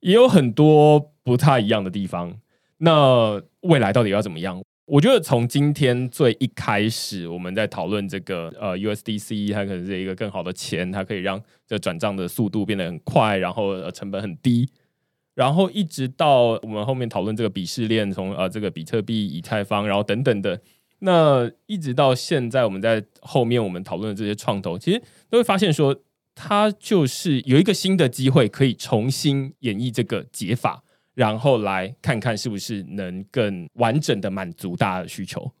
[0.00, 2.38] 也有很多不太一样的地方。
[2.78, 4.62] 那未来到底要怎么样？
[4.86, 14.68] 我觉得从今天最一开始，我们在讨论这个呃 USDC，它可能是一个更好的钱，它可以让这转账的速度变得很快，然后成本很低。
[15.34, 20.58] 然后一直到我们后面讨论这个鄙视链，从呃这个比特币、以太坊，然后等等的。
[21.00, 25.94] 那一直到现在，我们在后面我们讨论的这些创投，其实都会发现说，
[26.34, 30.82] 它就是有一个新的机会，可以重新演绎这个解法，
[31.14, 35.52] 然后来看看是不是能更完整的满足大家的需求。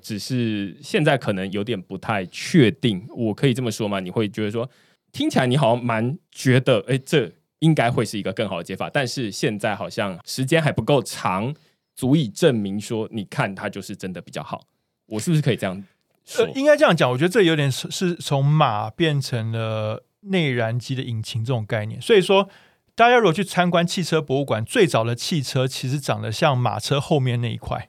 [0.00, 4.00] 只是现在可能有点不太确定，我可以这么说吗？
[4.00, 4.68] 你会觉得说，
[5.12, 7.30] 听起来你好像蛮觉得，哎，这
[7.60, 11.54] 应该会是一个更好的解法，但是现在好像时间还不够长，
[11.94, 14.66] 足以证明说，你看它就是真的比较好。
[15.12, 15.84] 我是不是可以这样
[16.24, 16.48] 说？
[16.54, 22.00] 应该这样讲，我觉得这有点是是从马变成了内燃机的引擎这种概念。
[22.00, 22.48] 所以说，
[22.94, 27.88] 大家如果去参观汽车博物馆，最早的汽车其实长得像马车后面那一块，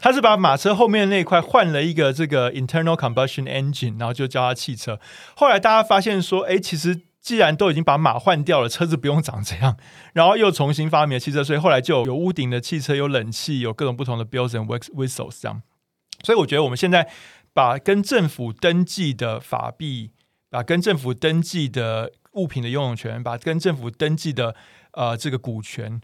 [0.00, 5.00] 它是把马车后面那一块换了一个这个 internal combustion engine，然后就叫它汽车。
[5.34, 9.76] 后来大家发现说，哎，其实既然都已经把马换掉了，车子不用长这样，
[10.14, 15.62] 然后又重新发明了汽车，所以后来就有屋顶的汽车，有冷气，有各种不同的 bells and whistles 这样。
[16.24, 17.08] 所以我觉得我们现在
[17.52, 20.10] 把跟政府登记的法币，
[20.50, 24.54] 把跟政府登记的物品的拥有权，把跟政府登记的
[24.92, 26.00] 呃这个股权，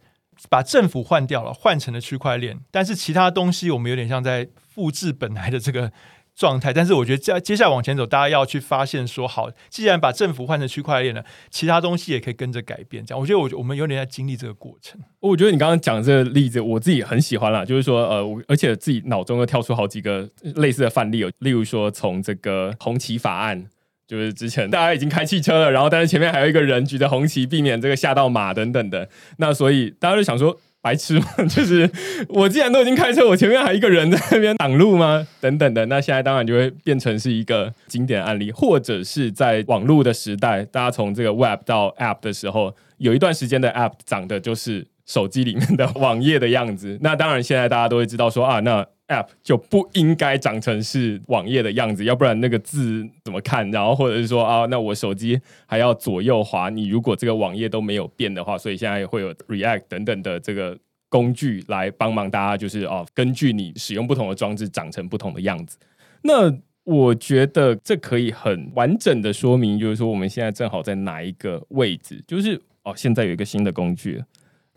[0.48, 2.60] 把政府换掉了，换成了区块链。
[2.70, 5.92] 但是其他东西我们有点像在复制本来的这个。
[6.34, 13.06] 状态，但是我觉得接接下来往前走，大家要去发现说，好，既然把政府换成区块链了，其他东西也可以跟着改变。
[13.06, 15.00] 这样，我觉得我我们有点在经历这个过程。
[15.20, 23.66] 我觉得你刚刚讲这个例子，我自己很喜欢啦，就是说，呃，而且自己脑中又跳出好几个类似的范例，例如说从这个红旗法案，
[24.08, 29.08] 就是之前大家已经开汽车了，然后但是前面还有一个人举着红旗，避免这个吓到马等等的，
[29.38, 30.58] 那所以大家就想说。
[30.84, 31.26] 白痴吗？
[31.48, 31.90] 就是
[32.28, 35.26] 我既然都已经开车，我前面还一个人在那边挡路吗？
[35.40, 46.98] 等等的，那现在当然就会变成是一个经典案例，或者是在网络的时代，大家从这个 Web 到 App 的时候，有一段时间的 App 长的就是手机里面的网页的样子。
[47.02, 48.86] 那当然，现在大家都会知道说啊，那。
[49.08, 53.70] App 就不应该长成是网页的样子，要不然那个字怎么看？
[53.70, 56.70] 然后或者是说啊，那我手机还要左右滑。
[56.70, 60.78] 你如果这个网页都没有变的话，所以现在会有 React 等等的这个
[61.10, 65.76] 工具来帮忙大家，就是哦，根据你使用不同的装置长成不同的样子。
[66.22, 66.50] 那
[66.84, 72.24] 我觉得这可以很完整的说明，就是说我们现在正好在哪一个位置？
[72.26, 74.24] 就是哦，现在有一个新的工具，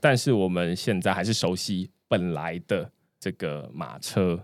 [0.08, 2.90] 但是我们现在还是熟悉本来的。
[3.20, 4.40] 这个马车，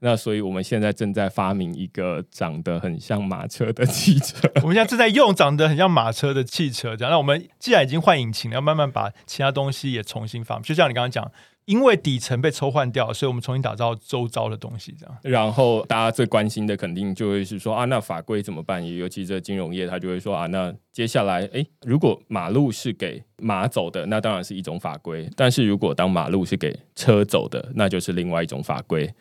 [0.00, 4.48] 那所以我们现在正在发明一个长得很像马车的汽车。
[4.62, 7.10] 我们现在正在用长得很像马车的汽车，这样。
[7.10, 10.62] 那我们既然已经换引擎了，要慢慢把其他东西也重新发明。
[10.62, 11.32] 就像你刚刚讲。
[11.68, 15.18] 因为底层被抽换掉，所以我们重新打造周遭的东西，这样。
[15.22, 18.82] 然后大家最关心的肯定就会是说啊，那法规怎么办？
[18.82, 29.12] 尤其这金融业，他就会说啊，那接下来，哎，如果马路是给马走的，那当然是一种法规；但是如果当马路是给车走的，那就是另外一种法规。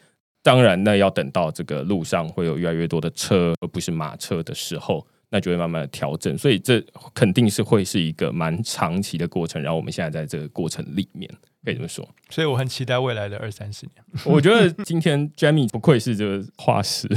[0.41, 5.05] 当然，那要等到这个路上会有越来越多的车，而不是马车的时候。
[5.29, 6.81] 那就会慢慢的调整，所以这
[7.13, 9.61] 肯定是会是一个蛮长期的过程。
[9.61, 11.29] 然后我们现在在这个过程里面，
[11.63, 12.07] 可以这么说。
[12.29, 13.95] 所以我很期待未来的二三十年。
[14.25, 17.07] 我觉得今天 Jamie 不愧是这个化石，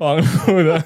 [0.00, 0.84] 网络的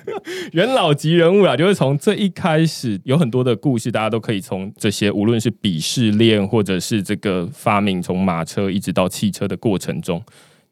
[0.53, 1.57] 元老级人物啊！
[1.57, 10.22] 就是从这一开始有很多的故事，大家都可以从这些无论是鄙视链，或者是这个发明从马车一直到汽车的过程中，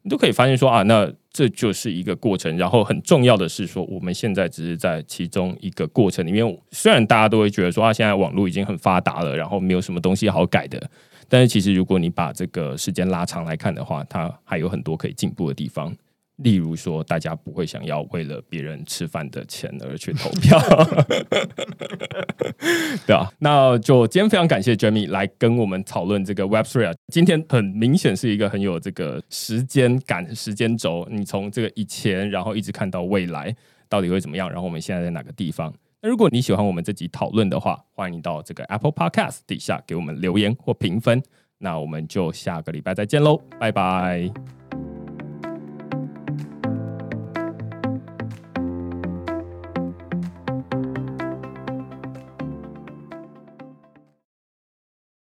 [0.03, 2.57] 你都可以发现说啊，那这就是一个过程。
[2.57, 6.45] 然后很重要的是说，我们现在只是在其中一个过程里面。
[6.71, 10.91] 虽然大家都会觉得说啊，现在网络已经很发达了，然后没有什么东西好改的，
[11.29, 15.95] 但是其实如果你把这个时间拉长来看的话，它还有很多可以进步的地方。
[16.39, 20.59] 例如说，大家不会想要为了别人吃饭的钱而去投票，
[23.07, 26.93] 对啊，那就今天非常感谢 Jamie 来跟我们讨论这个 Web Three 啊。
[27.13, 33.55] 今天很明显是一个很有这个时间感、时间轴，你从这个以前，然后一直看到未来
[33.89, 35.73] 到底会怎么样，然后我们现在在哪个地方？
[36.05, 41.23] 那如果你喜欢我们这集讨论的话，欢迎到这个 Apple Podcast 底下给我们留言或评分。
[41.57, 44.31] 那我们就下个礼拜再见喽，拜拜。